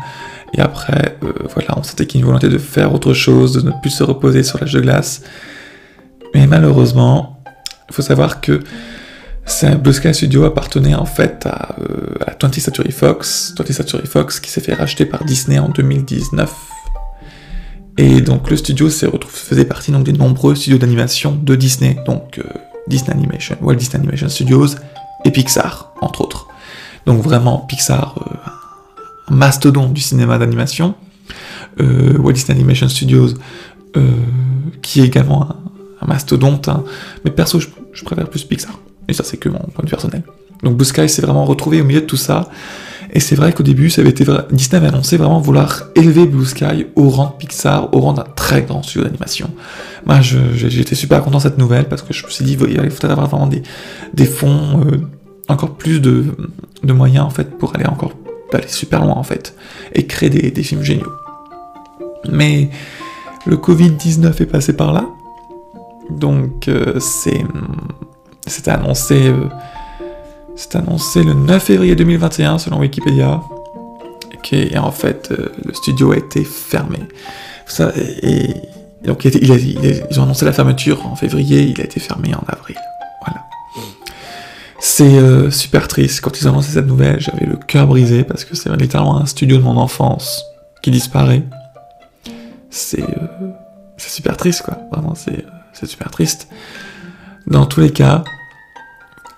Et 0.54 0.62
après, 0.62 1.18
euh, 1.24 1.34
voilà, 1.54 1.78
on 1.78 1.84
sentait 1.84 2.06
qu'il 2.06 2.20
y 2.20 2.22
a 2.22 2.22
une 2.22 2.28
volonté 2.28 2.50
de 2.50 2.58
faire 2.58 2.94
autre 2.94 3.14
chose, 3.14 3.54
de 3.54 3.62
ne 3.62 3.72
plus 3.82 3.90
se 3.90 4.04
reposer 4.04 4.44
sur 4.44 4.60
l'âge 4.60 4.74
de 4.74 4.82
glace. 4.82 5.22
Mais 6.34 6.48
malheureusement, 6.48 7.42
il 7.90 7.94
faut 7.94 8.02
savoir 8.02 8.42
que 8.42 8.62
Blue 9.82 9.94
Sky 9.94 10.14
Studio 10.14 10.44
appartenait 10.44 10.96
en 10.96 11.06
fait 11.06 11.46
à, 11.46 11.76
20th 12.40 12.46
euh, 12.46 12.60
Century 12.60 12.92
Fox, 12.92 13.54
20th 13.58 13.74
Century 13.74 14.08
Fox 14.08 14.40
qui 14.40 14.50
s'est 14.50 14.62
fait 14.62 14.74
racheter 14.74 15.06
par 15.06 15.24
Disney 15.24 15.60
en 15.60 15.70
2019. 15.70 16.52
Et 17.98 18.22
donc 18.22 18.50
le 18.50 18.58
studio 18.58 18.90
faisait 18.90 19.66
partie 19.66 19.92
donc, 19.92 20.04
des 20.04 20.14
nombreux 20.14 20.56
studios 20.56 20.78
d'animation 20.78 21.32
de 21.32 21.56
Disney, 21.56 21.98
donc 22.06 22.40
euh, 22.40 22.44
Disney 22.88 23.12
Animation, 23.12 23.56
Walt 23.62 23.76
Disney 23.76 24.00
Animation 24.00 24.28
Studios 24.28 24.76
et 25.24 25.32
Pixar, 25.32 25.94
entre 26.02 26.22
autres. 26.22 26.48
Donc 27.06 27.22
vraiment 27.22 27.60
Pixar, 27.60 28.16
euh, 28.18 28.50
mastodonte 29.30 29.94
du 29.94 30.02
cinéma 30.02 30.38
d'animation. 30.38 30.96
Walt 31.80 32.34
Disney 32.34 32.58
Animation 32.58 32.88
Studios, 32.88 33.34
qui 34.82 35.02
est 35.02 35.06
également 35.06 35.50
un, 36.02 36.08
mastodonte, 36.08 36.70
hein. 36.70 36.84
mais 37.24 37.32
perso 37.32 37.60
je 37.60 38.04
préfère 38.04 38.30
plus 38.30 38.44
Pixar. 38.44 38.80
Et 39.08 39.14
ça, 39.14 39.24
c'est 39.24 39.38
que 39.38 39.50
mon 39.50 39.60
point 39.60 39.84
de 39.84 39.88
vue 39.88 39.92
personnel. 39.92 40.24
Donc 40.64 40.78
Blue 40.78 40.86
Sky 40.86 41.10
s'est 41.10 41.22
vraiment 41.22 41.46
retrouvé 41.46 41.82
au 41.82 41.86
milieu 41.86 42.02
de 42.02 42.06
tout 42.06 42.18
ça. 42.18 42.50
Et 43.14 43.20
c'est 43.20 43.36
vrai 43.36 43.54
qu'au 43.54 43.64
début, 43.64 43.90
ça 43.90 44.02
avait 44.02 44.10
été 44.10 44.26
Disney 44.52 44.78
avait 44.78 44.88
annoncé 44.88 45.16
vraiment 45.16 45.40
vouloir 45.40 45.84
élever 45.96 46.26
Blue 46.26 46.46
Sky 46.46 46.88
au 46.96 47.10
rang 47.10 47.28
de 47.28 47.38
Pixar, 47.38 47.94
au 47.94 48.00
rang 48.00 48.14
d'un 48.14 48.26
très 48.36 48.64
grand 48.64 48.84
studio 48.84 49.04
d'animation. 49.08 49.50
Moi, 50.06 50.20
j'étais 50.22 50.96
super 50.96 51.24
content 51.24 51.38
de 51.38 51.44
cette 51.44 51.58
nouvelle 51.58 51.88
parce 51.88 52.02
que 52.02 52.14
je 52.14 52.26
me 52.26 52.32
suis 52.32 52.44
dit, 52.44 52.58
il 52.60 52.90
faudrait 52.92 53.12
avoir 53.12 53.28
vraiment 53.28 53.48
des, 53.48 53.64
des 54.14 54.26
fonds, 54.26 54.82
euh, 54.86 54.98
encore 55.48 55.76
plus 55.76 56.02
de, 56.02 56.26
de, 56.84 56.94
moyens 56.94 57.26
en 57.26 57.30
fait 57.30 57.58
pour 57.58 57.76
aller 57.76 57.86
encore 57.86 58.14
aller 58.54 58.68
super 58.68 59.04
loin 59.04 59.16
en 59.16 59.24
fait 59.24 59.56
et 59.94 60.06
créer 60.06 60.30
des, 60.30 60.64
films 60.64 60.84
géniaux. 60.84 61.12
Mais 62.30 62.70
le 63.46 63.58
Covid-19 63.58 64.42
est 64.42 64.46
passé 64.46 64.74
par 64.74 64.94
là. 64.94 65.06
Donc 66.10 66.68
euh, 66.68 67.00
c'est 67.00 68.68
annoncé, 68.68 69.30
euh, 69.30 69.50
annoncé 70.74 71.24
le 71.24 71.34
9 71.34 71.64
février 71.64 71.96
2021 71.96 72.58
selon 72.58 72.80
Wikipédia. 72.80 73.42
Et 74.52 74.78
en 74.78 74.92
fait, 74.92 75.30
euh, 75.32 75.50
le 75.66 75.74
studio 75.74 76.12
a 76.12 76.18
été 76.18 76.44
fermé. 76.44 77.00
Donc 79.04 79.26
ils 79.26 80.20
ont 80.20 80.24
annoncé 80.24 80.46
la 80.46 80.54
fermeture 80.54 81.06
en 81.08 81.16
février, 81.16 81.64
il 81.64 81.82
a 81.82 81.84
été 81.84 82.00
fermé 82.00 82.32
en 82.36 82.44
avril. 82.48 82.78
C'est 84.88 85.18
euh, 85.18 85.50
super 85.50 85.88
triste. 85.88 86.22
Quand 86.22 86.40
ils 86.40 86.48
ont 86.48 86.52
annoncé 86.52 86.74
cette 86.74 86.86
nouvelle, 86.86 87.20
j'avais 87.20 87.48
le 87.48 87.56
cœur 87.56 87.88
brisé 87.88 88.24
parce 88.24 88.46
que 88.46 88.56
c'est 88.56 88.70
littéralement 88.78 89.20
un 89.20 89.26
studio 89.26 89.58
de 89.58 89.64
mon 89.64 89.78
enfance 89.78 90.46
qui 90.84 90.92
disparaît. 90.92 91.42
C'est 92.70 93.04
super 93.98 94.38
triste, 94.38 94.62
quoi. 94.62 94.78
Vraiment, 94.92 95.16
c'est 95.16 95.86
super 95.88 96.12
triste. 96.12 96.50
Dans 97.48 97.66
tous 97.66 97.80
les 97.80 97.90
cas, 97.90 98.24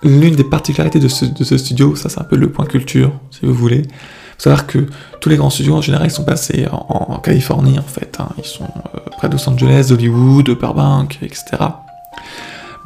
l'une 0.03 0.35
des 0.35 0.43
particularités 0.43 0.99
de 0.99 1.07
ce, 1.07 1.57
studio, 1.57 1.95
ça 1.95 2.09
c'est 2.09 2.19
un 2.19 2.25
peu 2.25 2.35
le 2.35 2.51
point 2.51 2.65
culture, 2.65 3.17
si 3.31 3.45
vous 3.45 3.53
voulez, 3.53 3.83
faut 3.83 4.43
savoir 4.43 4.67
que 4.67 4.85
tous 5.21 5.29
les 5.29 5.37
grands 5.37 5.49
studios 5.49 5.75
en 5.75 5.81
général 5.81 6.07
ils 6.07 6.11
sont 6.11 6.25
passés 6.25 6.67
en, 6.71 7.19
Californie 7.19 7.79
en 7.79 7.83
fait, 7.83 8.17
hein. 8.19 8.29
ils 8.37 8.43
sont 8.43 8.65
euh, 8.65 8.99
près 9.17 9.29
de 9.29 9.33
Los 9.33 9.49
Angeles, 9.49 9.87
Hollywood, 9.91 10.49
Burbank, 10.59 11.19
etc. 11.21 11.45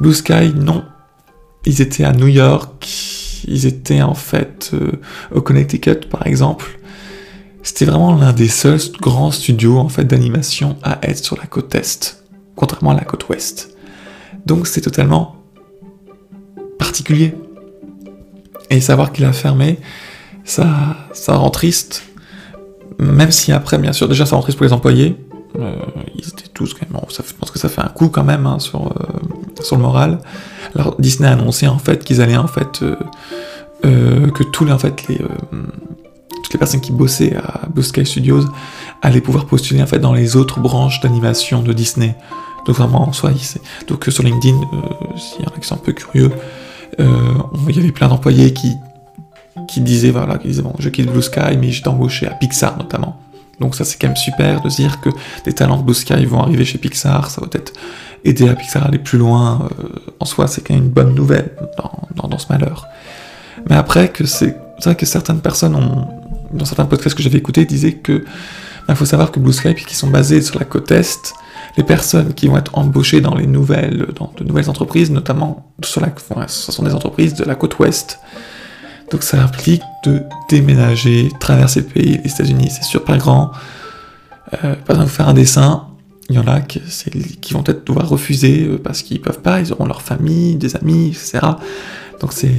Blue 0.00 0.14
Sky, 0.14 0.52
non, 0.54 0.84
ils 1.66 1.80
étaient 1.80 2.04
à 2.04 2.12
New 2.12 2.28
York, 2.28 2.88
ils 3.46 3.66
étaient 3.66 4.02
en 4.02 4.14
fait 4.14 4.70
euh, 4.74 4.92
au 5.32 5.40
Connecticut 5.40 6.06
par 6.10 6.26
exemple. 6.26 6.78
C'était 7.62 7.84
vraiment 7.84 8.14
l'un 8.14 8.32
des 8.32 8.48
seuls 8.48 8.80
grands 9.00 9.30
studios 9.30 9.78
en 9.78 9.88
fait 9.88 10.04
d'animation 10.04 10.76
à 10.82 10.98
être 11.02 11.24
sur 11.24 11.36
la 11.36 11.46
côte 11.46 11.68
est, 11.68 12.24
contrairement 12.56 12.90
à 12.90 12.94
la 12.94 13.04
côte 13.04 13.28
ouest. 13.28 13.76
Donc 14.46 14.66
c'est 14.66 14.80
totalement 14.80 15.36
particulier. 16.78 17.34
Et 18.70 18.80
savoir 18.80 19.12
qu'il 19.12 19.24
a 19.24 19.32
fermé, 19.32 19.78
ça, 20.44 20.96
ça 21.12 21.36
rend 21.36 21.50
triste. 21.50 22.02
Même 22.98 23.30
si 23.30 23.52
après, 23.52 23.78
bien 23.78 23.92
sûr, 23.92 24.08
déjà 24.08 24.26
ça 24.26 24.34
rend 24.34 24.42
triste 24.42 24.58
pour 24.58 24.66
les 24.66 24.72
employés. 24.72 25.16
Euh, 25.58 25.76
ils 26.14 26.26
étaient 26.26 26.48
tous 26.52 26.74
quand 26.74 26.90
même. 26.90 27.00
je 27.10 27.34
pense 27.34 27.50
que 27.50 27.58
ça 27.58 27.68
fait 27.68 27.82
un 27.82 27.88
coup 27.88 28.08
quand 28.08 28.24
même 28.24 28.46
hein, 28.46 28.58
sur, 28.58 28.86
euh, 28.86 28.92
sur 29.64 29.76
le 29.76 29.82
moral. 29.82 30.18
Alors 30.74 30.96
Disney 30.98 31.28
a 31.28 31.32
annoncé 31.32 31.66
en 31.68 31.78
fait 31.78 32.04
qu'ils 32.04 32.20
allaient 32.20 32.36
en 32.36 32.46
fait 32.46 32.82
euh, 32.82 34.30
que 34.30 34.42
tous 34.42 34.64
les 34.64 34.72
en 34.72 34.78
fait 34.78 35.08
les 35.08 35.20
toutes 36.42 36.52
les 36.52 36.58
personnes 36.58 36.80
qui 36.80 36.92
bossaient 36.92 37.36
à 37.36 37.68
Blue 37.68 37.82
Sky 37.82 38.04
Studios 38.04 38.44
allaient 39.00 39.20
pouvoir 39.20 39.46
postuler 39.46 39.82
en 39.82 39.86
fait 39.86 39.98
dans 39.98 40.12
les 40.12 40.36
autres 40.36 40.60
branches 40.60 41.00
d'animation 41.00 41.62
de 41.62 41.72
Disney. 41.72 42.16
Donc 42.66 42.76
vraiment 42.76 43.08
en 43.08 43.12
soi, 43.12 43.30
donc 43.88 44.04
sur 44.08 44.22
LinkedIn, 44.22 44.56
s'il 45.16 45.44
y 45.44 45.48
en 45.48 45.50
a 45.50 45.58
qui 45.58 45.66
sont 45.66 45.74
un 45.74 45.78
peu 45.78 45.92
curieux, 45.92 46.30
euh, 47.00 47.34
il 47.68 47.76
y 47.76 47.80
avait 47.80 47.92
plein 47.92 48.08
d'employés 48.08 48.52
qui, 48.52 48.76
qui 49.68 49.80
disaient, 49.80 50.10
voilà, 50.10 50.38
qui 50.38 50.48
disaient, 50.48 50.62
bon, 50.62 50.74
je 50.78 50.88
quitte 50.88 51.10
Blue 51.10 51.22
Sky, 51.22 51.56
mais 51.58 51.70
j'étais 51.70 51.88
embauché 51.88 52.26
à 52.26 52.30
Pixar 52.30 52.76
notamment. 52.76 53.21
Donc 53.62 53.76
ça 53.76 53.84
c'est 53.84 53.96
quand 53.98 54.08
même 54.08 54.16
super 54.16 54.60
de 54.60 54.68
dire 54.68 55.00
que 55.00 55.08
des 55.44 55.52
talents 55.52 55.78
de 55.78 55.84
Blue 55.84 55.94
Sky 55.94 56.26
vont 56.26 56.42
arriver 56.42 56.64
chez 56.64 56.78
Pixar, 56.78 57.30
ça 57.30 57.40
va 57.40 57.46
peut-être 57.46 57.72
aider 58.24 58.48
à 58.48 58.54
Pixar 58.54 58.82
à 58.82 58.88
aller 58.88 58.98
plus 58.98 59.18
loin. 59.18 59.68
Euh, 59.78 59.88
en 60.20 60.24
soi, 60.24 60.48
c'est 60.48 60.66
quand 60.66 60.74
même 60.74 60.84
une 60.84 60.90
bonne 60.90 61.14
nouvelle 61.14 61.52
dans, 61.78 62.28
dans, 62.28 62.38
ce 62.38 62.46
malheur. 62.50 62.86
Mais 63.70 63.76
après, 63.76 64.08
que 64.08 64.26
c'est 64.26 64.56
vrai 64.84 64.96
que 64.96 65.06
certaines 65.06 65.40
personnes 65.40 65.76
ont, 65.76 66.08
dans 66.52 66.64
certains 66.64 66.86
podcasts 66.86 67.16
que 67.16 67.22
j'avais 67.22 67.38
écoutés, 67.38 67.64
disaient 67.64 67.94
que 67.94 68.24
il 68.88 68.96
faut 68.96 69.04
savoir 69.04 69.30
que 69.30 69.38
Blue 69.38 69.52
Sky, 69.52 69.74
qui 69.74 69.94
sont 69.94 70.08
basés 70.08 70.42
sur 70.42 70.58
la 70.58 70.64
côte 70.64 70.90
Est, 70.90 71.32
les 71.76 71.84
personnes 71.84 72.34
qui 72.34 72.48
vont 72.48 72.58
être 72.58 72.76
embauchées 72.76 73.20
dans 73.20 73.36
les 73.36 73.46
nouvelles, 73.46 74.08
dans 74.18 74.32
de 74.36 74.44
nouvelles 74.44 74.68
entreprises, 74.68 75.10
notamment 75.10 75.72
sur 75.84 76.00
la, 76.00 76.12
ce 76.48 76.72
sont 76.72 76.82
des 76.82 76.92
entreprises 76.92 77.34
de 77.34 77.44
la 77.44 77.54
côte 77.54 77.78
ouest. 77.78 78.18
Donc 79.12 79.22
ça 79.22 79.42
implique 79.42 79.82
de 80.04 80.22
déménager, 80.48 81.30
traverser 81.38 81.80
le 81.80 81.86
pays, 81.86 82.20
les 82.24 82.30
États-Unis, 82.30 82.70
c'est 82.70 82.82
super 82.82 83.18
grand. 83.18 83.52
Euh, 84.54 84.74
par 84.86 84.96
exemple, 84.96 85.10
faire 85.10 85.28
un 85.28 85.34
dessin, 85.34 85.86
il 86.30 86.36
y 86.36 86.38
en 86.38 86.46
a 86.46 86.62
qui, 86.62 86.80
vont 87.52 87.62
peut-être 87.62 87.86
devoir 87.86 88.08
refuser 88.08 88.64
euh, 88.64 88.78
parce 88.82 89.02
qu'ils 89.02 89.20
peuvent 89.20 89.40
pas, 89.40 89.60
ils 89.60 89.70
auront 89.70 89.84
leur 89.84 90.00
famille, 90.00 90.56
des 90.56 90.76
amis, 90.76 91.08
etc. 91.08 91.40
Donc 92.20 92.32
c'est, 92.32 92.54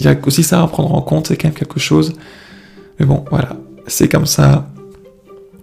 il 0.00 0.04
y 0.04 0.08
a 0.08 0.16
aussi 0.26 0.42
ça 0.42 0.62
à 0.62 0.66
prendre 0.66 0.92
en 0.92 1.00
compte, 1.00 1.28
c'est 1.28 1.36
quand 1.36 1.46
même 1.46 1.56
quelque 1.56 1.78
chose. 1.78 2.14
Mais 2.98 3.06
bon, 3.06 3.24
voilà, 3.30 3.56
c'est 3.86 4.08
comme 4.08 4.26
ça. 4.26 4.68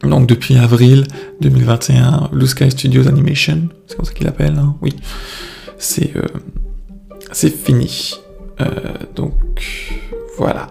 Donc 0.02 0.28
depuis 0.28 0.56
avril 0.56 1.08
2021, 1.42 2.30
Blue 2.32 2.48
Sky 2.48 2.72
Studios 2.72 3.10
Animation, 3.10 3.68
c'est 3.88 3.98
comme 3.98 4.06
ça 4.06 4.14
qu'il 4.14 4.28
appelle, 4.28 4.58
hein 4.58 4.76
oui, 4.82 4.94
c'est 5.78 6.16
euh, 6.16 6.22
c'est 7.34 7.54
fini. 7.54 8.16
Euh, 8.62 8.70
donc 9.16 9.34
voilà. 10.38 10.68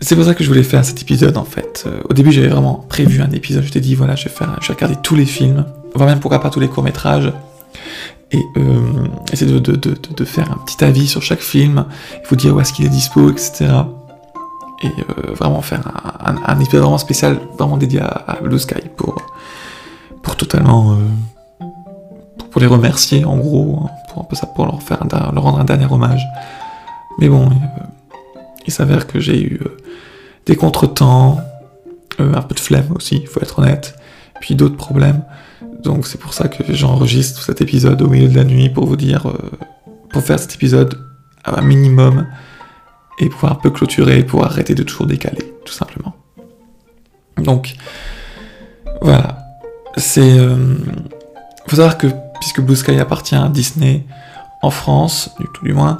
C'est 0.00 0.16
pour 0.16 0.24
ça 0.24 0.34
que 0.34 0.42
je 0.42 0.48
voulais 0.48 0.64
faire 0.64 0.84
cet 0.84 1.00
épisode 1.00 1.36
en 1.36 1.44
fait. 1.44 1.84
Euh, 1.86 2.00
au 2.08 2.12
début 2.12 2.32
j'avais 2.32 2.48
vraiment 2.48 2.74
prévu 2.88 3.22
un 3.22 3.30
épisode, 3.30 3.62
je 3.64 3.70
t'ai 3.70 3.80
dit 3.80 3.94
voilà 3.94 4.16
je 4.16 4.24
vais 4.24 4.34
faire, 4.34 4.56
je 4.60 4.68
vais 4.68 4.74
regarder 4.74 4.96
tous 5.02 5.14
les 5.14 5.26
films, 5.26 5.64
voire 5.94 6.08
même 6.08 6.20
pourquoi 6.20 6.40
pas 6.40 6.50
tous 6.50 6.60
les 6.60 6.68
courts 6.68 6.82
métrages, 6.82 7.32
et 8.32 8.40
essayer 9.32 9.60
de, 9.60 10.24
faire 10.24 10.50
un 10.50 10.56
petit 10.64 10.82
avis 10.82 11.06
sur 11.06 11.22
chaque 11.22 11.40
film, 11.40 11.84
il 12.22 12.26
faut 12.26 12.34
dire 12.34 12.56
où 12.56 12.60
est-ce 12.60 12.72
qu'il 12.72 12.86
est 12.86 12.88
dispo, 12.88 13.30
etc 13.30 13.68
et 14.82 14.88
euh, 14.88 15.32
vraiment 15.34 15.62
faire 15.62 15.80
un, 16.20 16.60
épisode 16.60 16.82
vraiment 16.82 16.98
spécial, 16.98 17.38
vraiment 17.58 17.76
dédié 17.76 18.00
à, 18.00 18.38
Blue 18.42 18.58
Sky 18.58 18.88
pour, 18.96 19.16
pour 20.22 20.36
totalement 20.36 20.92
euh, 20.92 20.96
pour, 22.52 22.60
les 22.60 22.66
remercier 22.66 23.24
en 23.24 23.36
gros, 23.36 23.80
hein, 23.84 23.90
pour 24.08 24.22
un 24.22 24.24
peu 24.24 24.36
ça, 24.36 24.46
pour 24.46 24.66
leur 24.66 24.82
faire 24.82 25.04
leur 25.10 25.42
rendre 25.42 25.58
un 25.58 25.64
dernier 25.64 25.86
hommage. 25.90 26.26
Mais 27.18 27.28
bon, 27.28 27.46
euh, 27.46 28.20
il 28.66 28.72
s'avère 28.72 29.06
que 29.06 29.20
j'ai 29.20 29.42
eu 29.42 29.60
des 30.46 30.56
contretemps, 30.56 31.40
un 32.18 32.42
peu 32.42 32.54
de 32.54 32.60
flemme 32.60 32.92
aussi, 32.94 33.16
il 33.22 33.26
faut 33.26 33.40
être 33.40 33.58
honnête, 33.58 33.96
puis 34.40 34.54
d'autres 34.54 34.76
problèmes. 34.76 35.22
Donc 35.82 36.06
c'est 36.06 36.18
pour 36.18 36.34
ça 36.34 36.48
que 36.48 36.72
j'enregistre 36.72 37.42
cet 37.42 37.60
épisode 37.60 38.00
au 38.02 38.08
milieu 38.08 38.28
de 38.28 38.36
la 38.36 38.44
nuit 38.44 38.68
pour 38.68 38.86
vous 38.86 38.96
dire, 38.96 39.26
pour 40.10 40.22
faire 40.22 40.38
cet 40.38 40.54
épisode 40.54 40.98
à 41.44 41.58
un 41.58 41.62
minimum 41.62 42.26
et 43.18 43.28
pouvoir 43.28 43.52
un 43.52 43.56
peu 43.56 43.70
clôturer, 43.70 44.22
pouvoir 44.24 44.50
arrêter 44.50 44.74
de 44.74 44.82
toujours 44.82 45.06
décaler, 45.06 45.52
tout 45.64 45.72
simplement. 45.72 46.14
Donc, 47.38 47.74
voilà. 49.00 49.38
C'est. 49.96 50.38
Euh, 50.38 50.76
faut 51.66 51.76
savoir 51.76 51.98
que 51.98 52.06
puisque 52.42 52.60
Blue 52.60 52.74
Sky 52.74 52.98
appartient 52.98 53.36
à 53.36 53.48
Disney 53.48 54.04
en 54.62 54.70
France, 54.70 55.30
du 55.38 55.46
tout 55.54 55.64
du 55.64 55.74
moins, 55.74 55.98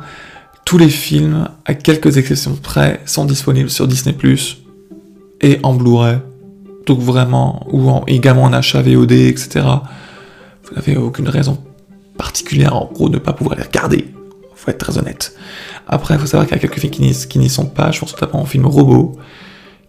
tous 0.64 0.76
les 0.76 0.88
films, 0.88 1.48
à 1.64 1.74
quelques 1.74 2.16
exceptions 2.16 2.56
près, 2.56 3.00
sont 3.06 3.24
disponibles 3.26 3.70
sur 3.70 3.86
Disney⁇ 3.86 4.12
et 5.40 5.60
en 5.62 5.72
Blu-ray. 5.72 6.18
Donc 6.86 6.98
vraiment, 6.98 7.64
ou 7.70 7.88
également 8.08 8.42
en 8.42 8.52
achat 8.52 8.82
VOD, 8.82 9.12
etc. 9.12 9.60
Vous 10.64 10.74
n'avez 10.74 10.96
aucune 10.96 11.28
raison 11.28 11.62
particulière, 12.18 12.74
en 12.74 12.90
gros, 12.92 13.08
de 13.08 13.14
ne 13.14 13.20
pas 13.20 13.34
pouvoir 13.34 13.54
les 13.54 13.62
regarder. 13.62 14.12
Faut 14.56 14.68
être 14.72 14.78
très 14.78 14.98
honnête. 14.98 15.36
Après, 15.86 16.14
il 16.14 16.20
faut 16.20 16.26
savoir 16.26 16.48
qu'il 16.48 16.56
y 16.56 16.58
a 16.58 16.60
quelques 16.60 16.80
films 16.80 17.12
qui 17.12 17.38
n'y 17.38 17.48
sont 17.50 17.66
pas. 17.66 17.92
Je 17.92 18.00
pense 18.00 18.20
notamment 18.20 18.42
au 18.42 18.46
film 18.46 18.66
Robot, 18.66 19.16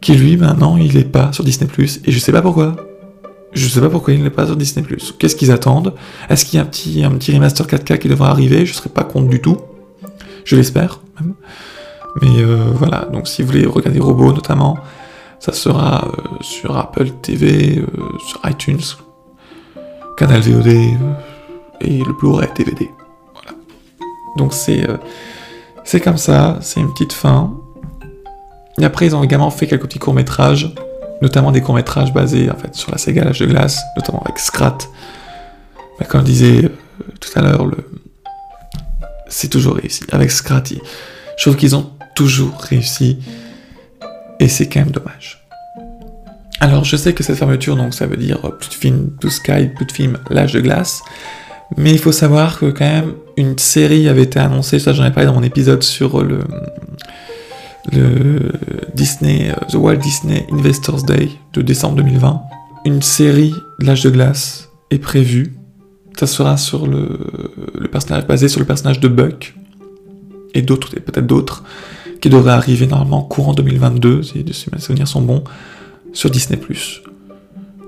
qui 0.01 0.13
lui, 0.13 0.37
maintenant, 0.37 0.77
il 0.77 0.95
n'est 0.95 1.03
pas 1.03 1.33
sur 1.33 1.43
Disney+, 1.43 1.67
et 2.05 2.11
je 2.11 2.19
sais 2.19 2.31
pas 2.31 2.43
pourquoi. 2.43 2.75
Je 3.53 3.67
sais 3.67 3.81
pas 3.81 3.89
pourquoi 3.89 4.13
il 4.13 4.23
n'est 4.23 4.29
pas 4.29 4.45
sur 4.45 4.55
Disney+. 4.55 4.85
Qu'est-ce 5.19 5.35
qu'ils 5.35 5.51
attendent? 5.51 5.93
Est-ce 6.29 6.45
qu'il 6.45 6.57
y 6.57 6.61
a 6.61 6.65
un 6.65 6.67
petit, 6.67 7.03
un 7.03 7.35
remaster 7.35 7.67
4K 7.67 7.99
qui 7.99 8.07
devrait 8.07 8.29
arriver? 8.29 8.65
Je 8.65 8.73
serais 8.73 8.89
pas 8.89 9.03
contre 9.03 9.29
du 9.29 9.41
tout. 9.41 9.57
Je 10.45 10.55
l'espère. 10.55 10.99
Mais 12.21 12.43
euh, 12.43 12.71
voilà, 12.75 13.05
donc 13.11 13.27
si 13.27 13.41
vous 13.41 13.49
voulez 13.49 13.65
regarder 13.65 13.99
Robot, 13.99 14.33
notamment, 14.33 14.77
ça 15.39 15.51
sera 15.51 16.05
euh, 16.07 16.37
sur 16.41 16.77
Apple 16.77 17.09
TV, 17.21 17.79
euh, 17.79 17.87
sur 18.27 18.41
iTunes, 18.49 18.81
Canal 20.17 20.41
VOD 20.41 20.67
et 20.67 22.03
le 22.03 22.13
Blu-ray 22.13 22.49
DVD. 22.55 22.89
Voilà. 23.33 23.57
Donc 24.37 24.53
c'est 24.53 24.85
c'est 25.83 25.99
comme 25.99 26.17
ça, 26.17 26.59
c'est 26.61 26.79
une 26.79 26.91
petite 26.93 27.13
fin. 27.13 27.53
Et 28.79 28.85
après, 28.85 29.07
ils 29.07 29.15
ont 29.15 29.23
également 29.23 29.49
fait 29.49 29.67
quelques 29.67 29.83
petits 29.83 29.99
courts-métrages, 29.99 30.73
notamment 31.23 31.53
des 31.53 31.61
courts-métrages 31.61 32.13
basés 32.13 32.51
en 32.51 32.55
fait 32.55 32.75
sur 32.75 32.91
la 32.91 32.97
saga 32.97 33.23
L'âge 33.23 33.39
de 33.39 33.45
glace, 33.45 33.81
notamment 33.95 34.21
avec 34.23 34.37
Scrat. 34.37 34.77
Comme 36.09 36.21
je 36.21 36.25
disais 36.25 36.71
tout 37.21 37.29
à 37.35 37.41
l'heure, 37.41 37.65
c'est 39.29 39.47
toujours 39.47 39.75
réussi. 39.75 40.03
Avec 40.11 40.29
Scrat, 40.29 40.63
je 41.37 41.41
trouve 41.41 41.55
qu'ils 41.55 41.77
ont 41.77 41.91
toujours 42.13 42.57
réussi 42.59 43.19
et 44.39 44.49
c'est 44.49 44.67
quand 44.67 44.81
même 44.81 44.91
dommage. 44.91 45.47
Alors 46.59 46.83
je 46.83 46.97
sais 46.97 47.13
que 47.13 47.23
cette 47.23 47.37
fermeture, 47.37 47.77
donc 47.77 47.93
ça 47.93 48.05
veut 48.05 48.17
dire 48.17 48.39
plus 48.59 48.69
de 48.69 48.73
film 48.73 49.11
To 49.21 49.29
Sky, 49.29 49.69
plus 49.73 49.85
de 49.85 49.91
film 49.91 50.17
L'âge 50.29 50.51
de 50.51 50.59
glace, 50.59 51.01
mais 51.77 51.91
il 51.91 51.99
faut 51.99 52.11
savoir 52.11 52.59
que 52.59 52.65
quand 52.65 52.85
même 52.85 53.13
une 53.37 53.57
série 53.57 54.09
avait 54.09 54.23
été 54.23 54.39
annoncée, 54.39 54.77
ça 54.79 54.91
j'en 54.91 55.05
ai 55.05 55.11
parlé 55.11 55.27
dans 55.27 55.35
mon 55.35 55.43
épisode 55.43 55.83
sur 55.83 56.21
le, 56.21 56.39
le 57.91 58.51
Disney, 58.95 59.51
euh, 59.51 59.65
The 59.69 59.75
Walt 59.75 59.97
Disney 59.97 60.47
Investors 60.51 61.03
Day 61.03 61.29
de 61.53 61.61
décembre 61.61 61.97
2020. 61.97 62.41
Une 62.85 63.01
série 63.01 63.53
L'âge 63.79 64.03
de 64.03 64.09
glace 64.09 64.69
est 64.91 64.99
prévue. 64.99 65.55
Ça 66.17 66.27
sera 66.27 66.57
sur 66.57 66.87
le, 66.87 67.19
le 67.77 67.87
personnage 67.87 68.27
basé 68.27 68.47
sur 68.47 68.59
le 68.59 68.65
personnage 68.65 68.99
de 68.99 69.07
Buck 69.07 69.55
et 70.53 70.61
d'autres, 70.61 70.95
peut-être 70.95 71.25
d'autres 71.25 71.63
qui 72.21 72.29
devrait 72.29 72.53
arriver 72.53 72.87
normalement 72.87 73.21
courant 73.21 73.53
2022, 73.53 74.23
si 74.23 74.45
mes 74.71 74.79
souvenirs 74.79 75.07
sont 75.07 75.21
bons, 75.21 75.43
sur 76.13 76.29
Disney+. 76.29 76.59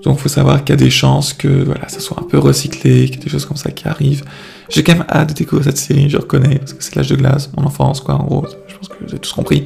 Donc 0.06 0.20
faut 0.20 0.30
savoir 0.30 0.64
qu'il 0.64 0.70
y 0.70 0.78
a 0.78 0.82
des 0.82 0.92
chances 0.92 1.34
que 1.34 1.48
voilà, 1.48 1.90
ça 1.90 2.00
soit 2.00 2.20
un 2.20 2.24
peu 2.24 2.38
recyclé, 2.38 3.06
qu'il 3.06 3.16
y 3.16 3.24
des 3.24 3.30
choses 3.30 3.46
comme 3.46 3.58
ça 3.58 3.72
qui 3.72 3.88
arrivent. 3.88 4.24
J'ai 4.70 4.84
quand 4.84 4.94
même 4.94 5.06
hâte 5.10 5.30
de 5.30 5.34
découvrir 5.34 5.66
cette 5.66 5.78
série, 5.78 6.10
je 6.10 6.18
reconnais, 6.18 6.60
parce 6.60 6.74
que 6.74 6.84
c'est 6.84 6.96
l'âge 6.96 7.10
de 7.10 7.16
glace, 7.16 7.50
mon 7.58 7.66
enfance, 7.66 8.02
quoi, 8.02 8.16
en 8.16 8.24
gros, 8.24 8.46
je 8.68 8.76
pense 8.76 8.88
que 8.88 8.94
vous 9.02 9.10
avez 9.10 9.20
tous 9.20 9.34
compris. 9.34 9.66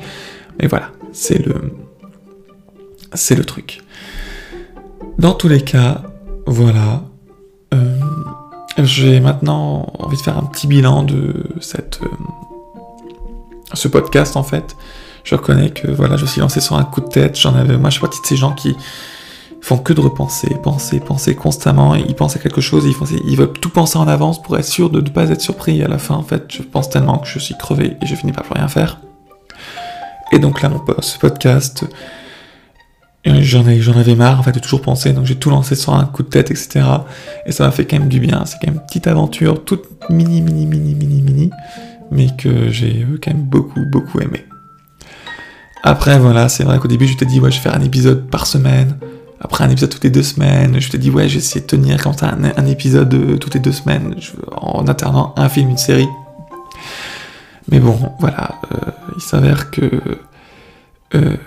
Mais 0.60 0.68
voilà, 0.68 0.92
c'est 1.12 1.46
le... 1.46 1.56
C'est 3.14 3.36
le 3.36 3.44
truc. 3.44 3.82
Dans 5.18 5.34
tous 5.34 5.48
les 5.50 5.62
cas, 5.62 6.04
voilà. 6.46 7.04
Euh, 7.74 8.00
j'ai 8.78 9.20
maintenant 9.20 9.92
envie 10.00 10.16
de 10.16 10.22
faire 10.22 10.38
un 10.38 10.44
petit 10.44 10.68
bilan 10.68 11.04
de 11.04 11.48
cette... 11.60 12.00
Euh, 12.02 12.08
ce 13.74 13.88
podcast 13.88 14.38
en 14.38 14.44
fait. 14.44 14.76
Je 15.24 15.36
reconnais 15.36 15.70
que 15.70 15.92
voilà, 15.92 16.18
je 16.18 16.26
suis 16.26 16.40
lancé 16.40 16.62
sur 16.62 16.76
un 16.78 16.84
coup 16.86 17.02
de 17.02 17.08
tête. 17.08 17.38
J'en 17.38 17.56
avais, 17.56 17.78
moi, 17.78 17.90
je 17.90 17.96
suis 17.96 18.02
partie 18.02 18.22
de 18.22 18.26
ces 18.26 18.38
gens 18.38 18.54
qui 18.54 18.76
font 19.62 19.78
que 19.78 19.94
de 19.94 20.02
repenser, 20.02 20.56
penser, 20.64 21.00
penser 21.00 21.36
constamment. 21.36 21.96
Ils 21.96 22.16
pensent 22.16 22.36
à 22.36 22.40
quelque 22.40 22.62
chose, 22.62 22.86
ils, 22.86 22.94
font, 22.94 23.06
veulent 23.06 23.54
tout 23.54 23.70
penser 23.70 23.98
en 23.98 24.08
avance 24.08 24.42
pour 24.42 24.58
être 24.58 24.66
sûr 24.66 24.90
de 24.90 25.02
ne 25.02 25.10
pas 25.10 25.30
être 25.30 25.42
surpris. 25.42 25.84
à 25.84 25.88
la 25.88 25.98
fin, 25.98 26.16
en 26.16 26.24
fait, 26.24 26.46
je 26.50 26.62
pense 26.62 26.90
tellement 26.90 27.18
que 27.18 27.28
je 27.28 27.40
suis 27.40 27.56
crevé 27.58 27.98
et 28.02 28.06
je 28.06 28.16
finis 28.16 28.32
par 28.32 28.44
plus 28.44 28.54
rien 28.54 28.68
faire. 28.68 29.00
Et 30.32 30.40
donc 30.40 30.62
là, 30.62 30.70
mon 30.70 30.82
ce 31.02 31.18
podcast, 31.18 31.86
j'en 33.26 33.64
j'en 33.80 33.98
avais 33.98 34.16
marre 34.16 34.40
en 34.40 34.44
fait 34.44 34.52
de 34.52 34.60
toujours 34.60 34.82
penser, 34.82 35.12
donc 35.12 35.26
j'ai 35.26 35.36
tout 35.36 35.50
lancé 35.50 35.76
sur 35.76 35.94
un 35.94 36.06
coup 36.06 36.24
de 36.24 36.30
tête, 36.30 36.52
etc. 36.52 36.82
Et 37.46 37.52
ça 37.52 37.66
m'a 37.66 37.72
fait 37.72 37.86
quand 37.86 38.00
même 38.00 38.10
du 38.10 38.20
bien. 38.20 38.44
C'est 38.46 38.58
quand 38.60 38.68
même 38.68 38.76
une 38.76 38.86
petite 38.86 39.08
aventure, 39.08 39.64
toute 39.64 40.10
mini, 40.10 40.42
mini, 40.42 40.66
mini, 40.66 40.96
mini, 40.96 41.22
mini 41.22 41.52
mais 42.12 42.28
que 42.36 42.70
j'ai 42.70 43.04
euh, 43.04 43.20
quand 43.22 43.34
même 43.34 43.44
beaucoup, 43.44 43.86
beaucoup 43.86 44.20
aimé. 44.20 44.46
Après, 45.84 46.20
voilà, 46.20 46.50
c'est 46.50 46.64
vrai 46.64 46.80
qu'au 46.80 46.88
début, 46.88 47.08
je 47.08 47.16
t'ai 47.16 47.26
dit, 47.26 47.40
ouais, 47.40 47.52
je 47.52 47.58
vais 47.58 47.64
faire 47.64 47.76
un 47.76 47.84
épisode 47.84 48.30
par 48.30 48.48
semaine. 48.48 48.98
Après, 49.42 49.64
un 49.64 49.70
épisode 49.70 49.90
toutes 49.90 50.04
les 50.04 50.10
deux 50.10 50.24
semaines. 50.24 50.80
Je 50.80 50.90
t'ai 50.90 50.98
dit, 50.98 51.10
ouais, 51.10 51.28
je 51.28 51.36
vais 51.36 51.40
essayer 51.40 51.62
de 51.62 51.66
tenir 51.66 52.02
comme 52.04 52.14
ça 52.14 52.36
un, 52.58 52.66
épisode 52.66 53.14
euh, 53.14 53.38
toutes 53.38 53.54
les 53.54 53.60
deux 53.60 53.72
semaines, 53.72 54.16
en 54.52 54.86
alternant 54.88 55.34
un 55.38 55.48
film, 55.48 55.70
une 55.70 55.78
série. 55.78 56.10
Mais 57.72 57.80
bon, 57.80 57.98
voilà, 58.20 58.60
euh, 58.72 58.92
il 59.16 59.22
s'avère 59.22 59.72
que 59.72 60.02
euh, 61.16 61.38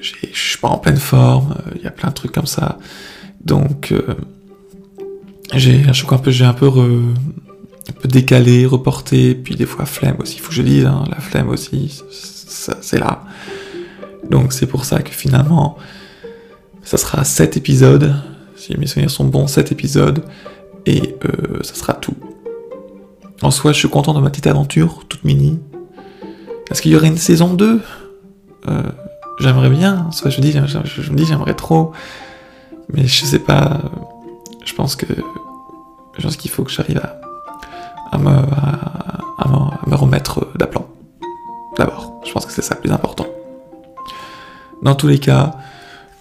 je 0.00 0.12
suis 0.32 0.58
pas 0.58 0.68
en 0.68 0.78
pleine 0.78 0.96
forme, 0.96 1.56
il 1.76 1.82
y 1.82 1.86
a 1.86 1.90
plein 1.90 2.08
de 2.08 2.14
trucs 2.14 2.32
comme 2.32 2.46
ça. 2.46 2.78
Donc, 3.44 3.94
j'ai, 5.54 5.84
un 5.86 6.18
peu, 6.18 6.30
j'ai 6.30 6.44
un 6.44 6.52
peu 6.52 6.68
un 7.88 7.92
peu 7.92 8.08
décalé, 8.08 8.66
reporté, 8.66 9.34
puis 9.34 9.54
des 9.54 9.66
fois 9.66 9.86
flemme 9.86 10.16
aussi, 10.18 10.36
il 10.36 10.40
faut 10.40 10.48
que 10.48 10.54
je 10.54 10.62
dise, 10.62 10.86
hein, 10.86 11.04
la 11.08 11.20
flemme 11.20 11.48
aussi, 11.48 12.02
c'est 12.10 12.98
là. 12.98 13.22
Donc 14.30 14.52
c'est 14.52 14.66
pour 14.66 14.84
ça 14.84 15.02
que 15.02 15.10
finalement, 15.10 15.76
ça 16.86 16.96
sera 16.96 17.24
7 17.24 17.56
épisodes, 17.56 18.14
si 18.54 18.78
mes 18.78 18.86
souvenirs 18.86 19.10
sont 19.10 19.24
bons, 19.24 19.48
7 19.48 19.72
épisodes, 19.72 20.24
et 20.86 21.16
euh, 21.24 21.62
ça 21.62 21.74
sera 21.74 21.92
tout. 21.92 22.14
En 23.42 23.50
soi, 23.50 23.72
je 23.72 23.78
suis 23.78 23.88
content 23.88 24.14
de 24.14 24.20
ma 24.20 24.30
petite 24.30 24.46
aventure, 24.46 25.04
toute 25.08 25.24
mini. 25.24 25.58
Est-ce 26.70 26.80
qu'il 26.80 26.92
y 26.92 26.96
aurait 26.96 27.08
une 27.08 27.18
saison 27.18 27.52
2 27.52 27.82
euh, 28.68 28.82
J'aimerais 29.40 29.68
bien, 29.68 30.08
je, 30.24 30.40
dis, 30.40 30.52
je, 30.52 31.10
me 31.10 31.16
dis 31.16 31.26
j'aimerais 31.26 31.54
trop, 31.54 31.92
mais 32.92 33.06
je 33.06 33.24
sais 33.24 33.40
pas, 33.40 33.82
je 34.64 34.72
pense 34.72 34.96
que 34.96 35.06
je 36.16 36.22
pense 36.22 36.36
qu'il 36.36 36.50
faut 36.50 36.64
que 36.64 36.70
j'arrive 36.70 36.98
à 36.98 37.20
à 38.12 38.18
me, 38.18 38.30
à, 38.30 39.48
me 39.86 39.94
remettre 39.94 40.46
d'aplomb. 40.56 40.86
D'abord, 41.76 42.20
je 42.24 42.32
pense 42.32 42.46
que 42.46 42.52
c'est 42.52 42.62
ça 42.62 42.74
le 42.74 42.80
plus 42.80 42.92
important. 42.92 43.26
Dans 44.82 44.94
tous 44.94 45.08
les 45.08 45.18
cas, 45.18 45.52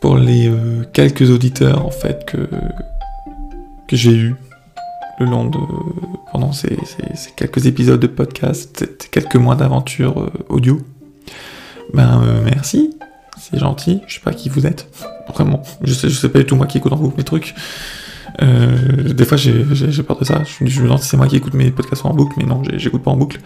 pour 0.05 0.17
les 0.17 0.47
euh, 0.47 0.83
quelques 0.93 1.31
auditeurs 1.31 1.83
en 1.83 1.89
fait 1.89 2.25
que, 2.27 2.47
que 3.87 3.95
j'ai 3.95 4.13
eu 4.13 4.35
le 5.19 5.25
long 5.25 5.45
de 5.45 5.57
pendant 6.31 6.51
ces, 6.51 6.77
quelques 7.35 7.65
épisodes 7.65 7.99
de 7.99 8.05
podcast, 8.05 8.85
ces 9.01 9.09
quelques 9.09 9.37
mois 9.37 9.55
d'aventure 9.55 10.21
euh, 10.21 10.29
audio, 10.49 10.79
ben 11.91 12.21
euh, 12.21 12.39
merci, 12.45 12.95
c'est 13.39 13.57
gentil. 13.57 14.01
Je 14.05 14.13
sais 14.13 14.21
pas 14.21 14.31
qui 14.31 14.47
vous 14.47 14.67
êtes, 14.67 14.87
vraiment. 15.33 15.63
Je 15.81 15.91
sais, 15.91 16.07
je 16.07 16.13
sais 16.13 16.29
pas 16.29 16.37
du 16.37 16.45
tout 16.45 16.55
moi 16.55 16.67
qui 16.67 16.77
écoute 16.77 16.93
en 16.93 16.97
vous 16.97 17.11
mes 17.17 17.23
trucs. 17.23 17.55
Des 18.39 19.25
fois, 19.25 19.37
j'ai 19.37 20.03
peur 20.03 20.19
de 20.19 20.25
ça. 20.25 20.43
Je, 20.43 20.81
me 20.81 20.83
demande 20.83 21.01
si 21.01 21.07
c'est 21.07 21.17
moi 21.17 21.27
qui 21.27 21.37
écoute 21.37 21.55
mes 21.55 21.71
podcasts 21.71 22.05
en 22.05 22.13
boucle, 22.13 22.35
mais 22.37 22.43
non, 22.45 22.61
j'écoute 22.75 23.01
pas 23.01 23.09
en 23.09 23.17
boucle. 23.17 23.39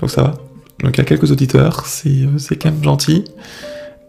Donc 0.00 0.10
ça 0.10 0.22
va. 0.22 0.34
Donc 0.82 0.96
il 0.96 0.98
y 0.98 1.00
a 1.02 1.04
quelques 1.04 1.30
auditeurs, 1.30 1.84
c'est 1.84 2.56
quand 2.56 2.70
même 2.70 2.82
gentil. 2.82 3.24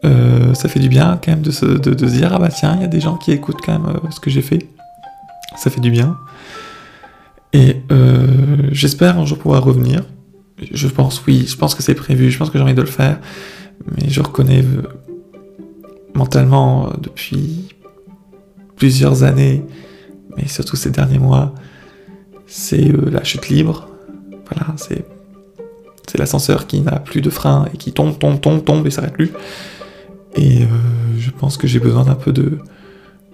Euh, 0.05 0.53
ça 0.53 0.69
fait 0.69 0.79
du 0.79 0.89
bien 0.89 1.19
quand 1.23 1.31
même 1.31 1.41
de 1.41 1.51
se, 1.51 1.65
dire 1.65 2.31
ah 2.33 2.39
bah 2.39 2.49
tiens, 2.49 2.75
il 2.75 2.81
y 2.81 2.86
a 2.86 2.88
des 2.88 2.99
gens 2.99 3.17
qui 3.17 3.31
écoutent 3.31 3.62
quand 3.65 3.79
même 3.79 3.95
euh, 3.95 4.12
ce 4.12 4.19
que 4.19 4.29
j'ai 4.29 4.41
fait. 4.41 4.67
Ça 5.57 5.69
fait 5.69 5.81
du 5.81 5.91
bien. 5.91 6.17
Et 7.53 7.81
j'espère 8.71 9.17
un 9.17 9.25
jour 9.25 9.39
pouvoir 9.39 9.63
revenir. 9.63 10.03
Je 10.71 10.88
pense, 10.88 11.25
oui, 11.25 11.45
je 11.47 11.55
pense 11.55 11.73
que 11.73 11.81
c'est 11.81 11.95
prévu, 11.95 12.29
je 12.29 12.38
pense 12.38 12.51
que 12.51 12.57
j'ai 12.57 12.63
envie 12.63 12.75
de 12.75 12.81
le 12.81 12.88
faire. 12.88 13.19
Mais 13.95 14.10
je 14.10 14.21
reconnais 14.21 14.63
mentalement 16.13 16.91
depuis 17.01 17.69
plusieurs 18.75 19.23
années 19.23 19.63
mais 20.38 20.47
surtout 20.47 20.75
ces 20.75 20.91
derniers 20.91 21.19
mois, 21.19 21.53
c'est 22.45 22.89
euh, 22.89 23.10
la 23.12 23.23
chute 23.23 23.49
libre. 23.49 23.89
Voilà, 24.49 24.75
c'est 24.77 25.03
l'ascenseur 26.17 26.67
qui 26.67 26.81
n'a 26.81 26.99
plus 26.99 27.21
de 27.21 27.29
frein 27.29 27.67
et 27.73 27.77
qui 27.77 27.91
tombe, 27.91 28.17
tombe, 28.17 28.39
tombe, 28.39 28.63
tombe 28.63 28.88
et 28.88 28.91
s'arrête 28.91 29.13
plus. 29.13 29.31
Et 30.38 30.62
euh, 30.62 30.67
je 31.17 31.32
pense 31.32 31.58
que 31.58 31.67
j'ai 31.67 31.80
besoin 31.80 32.06
d'un 32.06 32.15
peu 32.15 32.32
de 32.32 32.60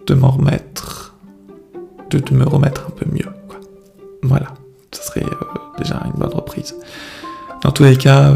de 0.08 0.13
m'en 0.16 0.32
remettre, 0.32 1.16
de, 2.10 2.20
de, 2.20 2.34
me 2.34 2.44
remettre 2.44 2.88
un 2.88 2.89
peu 2.89 3.06
mieux. 3.10 3.30
Voilà, 4.22 4.48
ça 4.92 5.02
serait 5.02 5.24
euh, 5.24 5.46
déjà 5.78 6.02
une 6.06 6.20
bonne 6.20 6.34
reprise. 6.34 6.76
Dans 7.62 7.72
tous 7.72 7.84
les 7.84 7.96
cas, 7.96 8.34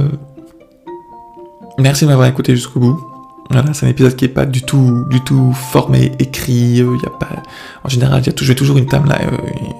merci 1.77 2.05
de 2.05 2.09
m'avoir 2.09 2.27
écouté 2.29 2.55
jusqu'au 2.55 2.79
bout. 2.79 3.05
Voilà, 3.49 3.73
c'est 3.73 3.85
un 3.85 3.89
épisode 3.89 4.15
qui 4.15 4.23
est 4.25 4.29
pas 4.29 4.45
du 4.45 4.61
tout, 4.61 5.03
du 5.09 5.21
tout 5.21 5.51
formé, 5.53 6.13
écrit. 6.19 6.77
Y 6.77 7.05
a 7.05 7.09
pas, 7.09 7.27
en 7.83 7.89
général, 7.89 8.25
y 8.25 8.33
toujours, 8.33 8.77
une 8.77 8.87
timeline, 8.87 9.29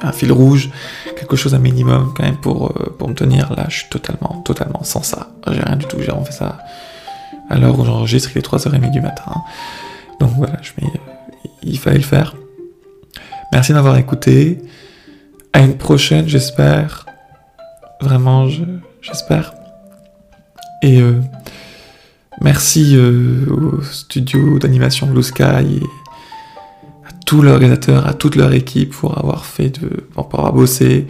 un 0.01 0.11
fil 0.11 0.33
rouge, 0.33 0.69
quelque 1.15 1.37
chose 1.37 1.53
un 1.53 1.59
minimum 1.59 2.13
quand 2.15 2.23
même 2.23 2.37
pour, 2.37 2.73
pour 2.97 3.07
me 3.07 3.13
tenir. 3.13 3.53
Là, 3.55 3.65
je 3.69 3.77
suis 3.77 3.89
totalement, 3.89 4.41
totalement 4.45 4.83
sans 4.83 5.03
ça. 5.03 5.29
J'ai 5.49 5.61
rien 5.61 5.77
du 5.77 5.85
tout. 5.85 5.97
J'ai 5.99 6.11
fait 6.25 6.33
ça 6.33 6.59
à 7.49 7.57
l'heure 7.57 7.79
où 7.79 7.85
j'enregistre, 7.85 8.29
il 8.33 8.37
est 8.37 8.45
3h30 8.45 8.91
du 8.91 9.01
matin. 9.01 9.31
Donc 10.19 10.31
voilà, 10.35 10.57
je 10.61 10.71
mets, 10.81 10.91
il 11.63 11.77
fallait 11.77 11.97
le 11.97 12.03
faire. 12.03 12.35
Merci 13.51 13.73
d'avoir 13.73 13.97
écouté. 13.97 14.59
À 15.53 15.61
une 15.61 15.77
prochaine, 15.77 16.27
j'espère. 16.27 17.05
Vraiment, 18.01 18.47
j'espère. 19.01 19.53
Et 20.83 21.01
euh, 21.01 21.21
merci 22.41 22.95
euh, 22.95 23.45
au 23.49 23.81
studio 23.81 24.59
d'animation 24.59 25.07
Blue 25.07 25.23
Sky 25.23 25.43
et 25.43 25.83
à 27.07 27.11
tous 27.25 27.41
les 27.41 27.51
organisateurs, 27.51 28.05
à 28.05 28.13
toute 28.13 28.35
leur 28.35 28.53
équipe 28.53 28.91
pour 28.91 29.17
avoir 29.17 29.45
fait 29.45 29.69
de, 29.69 29.87
pour 30.13 30.39
avoir 30.39 30.53
bossé 30.53 31.07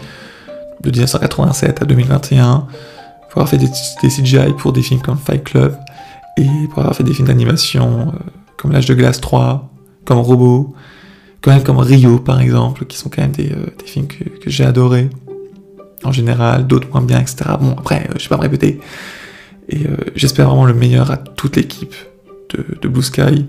de 0.81 0.89
1987 0.89 1.81
à 1.81 1.85
2021, 1.85 2.67
pour 3.29 3.41
avoir 3.41 3.49
fait 3.49 3.57
des, 3.57 3.67
CGI 4.07 4.53
pour 4.57 4.71
des 4.71 4.81
films 4.81 5.01
comme 5.01 5.17
Fight 5.17 5.43
Club 5.43 5.75
et 6.37 6.67
pour 6.69 6.79
avoir 6.79 6.95
fait 6.95 7.03
des 7.03 7.13
films 7.13 7.27
d'animation 7.27 8.13
euh, 8.13 8.19
comme 8.55 8.71
L'âge 8.71 8.85
de 8.85 8.93
glace 8.93 9.21
3, 9.21 9.69
comme 10.05 10.19
Robot, 10.19 10.73
quand 11.41 11.51
même 11.51 11.63
comme 11.63 11.77
Rio 11.77 12.19
par 12.19 12.41
exemple, 12.41 12.85
qui 12.85 12.97
sont 12.97 13.09
quand 13.09 13.21
même 13.21 13.31
des, 13.31 13.51
films 13.85 14.07
que, 14.07 14.49
j'ai 14.49 14.63
adorés 14.63 15.09
en 16.03 16.11
général, 16.11 16.67
d'autres 16.67 16.87
moins 16.91 17.01
bien, 17.01 17.19
etc. 17.19 17.37
Bon, 17.59 17.71
après, 17.71 18.07
je 18.17 18.23
vais 18.23 18.29
pas 18.29 18.37
me 18.37 18.41
répéter. 18.41 18.79
Et 19.69 19.85
euh, 19.85 19.97
j'espère 20.15 20.47
vraiment 20.47 20.65
le 20.65 20.73
meilleur 20.73 21.11
à 21.11 21.17
toute 21.17 21.55
l'équipe 21.55 21.95
de, 22.81 22.87
Blue 22.87 23.03
Sky, 23.03 23.45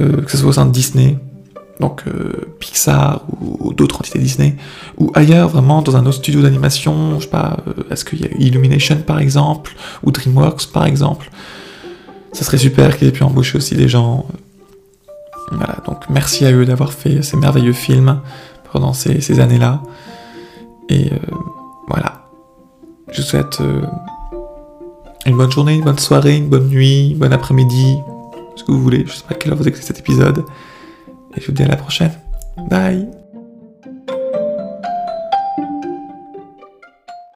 euh, 0.00 0.22
que 0.22 0.30
ce 0.30 0.36
soit 0.36 0.50
au 0.50 0.52
sein 0.52 0.66
de 0.66 0.72
Disney, 0.72 1.16
donc 1.80 2.02
euh, 2.06 2.32
Pixar 2.58 3.24
ou, 3.40 3.72
d'autres 3.72 3.96
entités 4.00 4.18
Disney, 4.18 4.56
ou 4.98 5.10
ailleurs, 5.14 5.48
vraiment 5.48 5.80
dans 5.80 5.96
un 5.96 6.04
autre 6.04 6.16
studio 6.16 6.42
d'animation, 6.42 7.18
je 7.18 7.24
sais 7.24 7.30
pas, 7.30 7.58
est-ce 7.90 8.04
qu'il 8.04 8.20
y 8.20 8.24
a 8.24 8.28
Illumination 8.38 8.96
par 9.06 9.20
exemple, 9.20 9.74
ou 10.02 10.10
DreamWorks 10.10 10.66
par 10.72 10.84
exemple. 10.84 11.30
Ça 12.32 12.44
serait 12.44 12.58
super 12.58 12.96
qu'ils 12.96 13.08
aient 13.08 13.12
pu 13.12 13.22
embaucher 13.22 13.56
aussi 13.58 13.74
des 13.74 13.88
gens. 13.88 14.26
Voilà, 15.50 15.76
donc 15.86 16.08
merci 16.10 16.44
à 16.44 16.52
eux 16.52 16.66
d'avoir 16.66 16.92
fait 16.92 17.22
ces 17.22 17.36
merveilleux 17.36 17.72
films 17.72 18.20
pendant 18.72 18.92
ces, 18.92 19.40
années-là. 19.40 19.82
Et 20.88 21.10
voilà. 21.88 22.26
Je 23.10 23.22
vous 23.22 23.26
souhaite 23.26 23.58
une 25.26 25.36
bonne 25.36 25.50
journée, 25.50 25.74
une 25.74 25.84
bonne 25.84 25.98
soirée, 25.98 26.36
une 26.36 26.48
bonne 26.48 26.68
nuit, 26.68 27.14
bon 27.14 27.32
après-midi, 27.32 27.96
ce 28.56 28.64
que 28.64 28.72
vous 28.72 28.80
voulez. 28.80 29.04
Je 29.06 29.12
sais 29.12 29.24
pas 29.26 29.34
à 29.34 29.38
quelle 29.38 29.52
heure 29.52 29.58
vous 29.58 29.68
écoutez 29.68 29.84
cet 29.84 29.98
épisode. 29.98 30.44
Et 31.36 31.40
je 31.40 31.46
vous 31.46 31.52
dis 31.52 31.62
à 31.62 31.68
la 31.68 31.76
prochaine. 31.76 32.12
Bye 32.70 33.08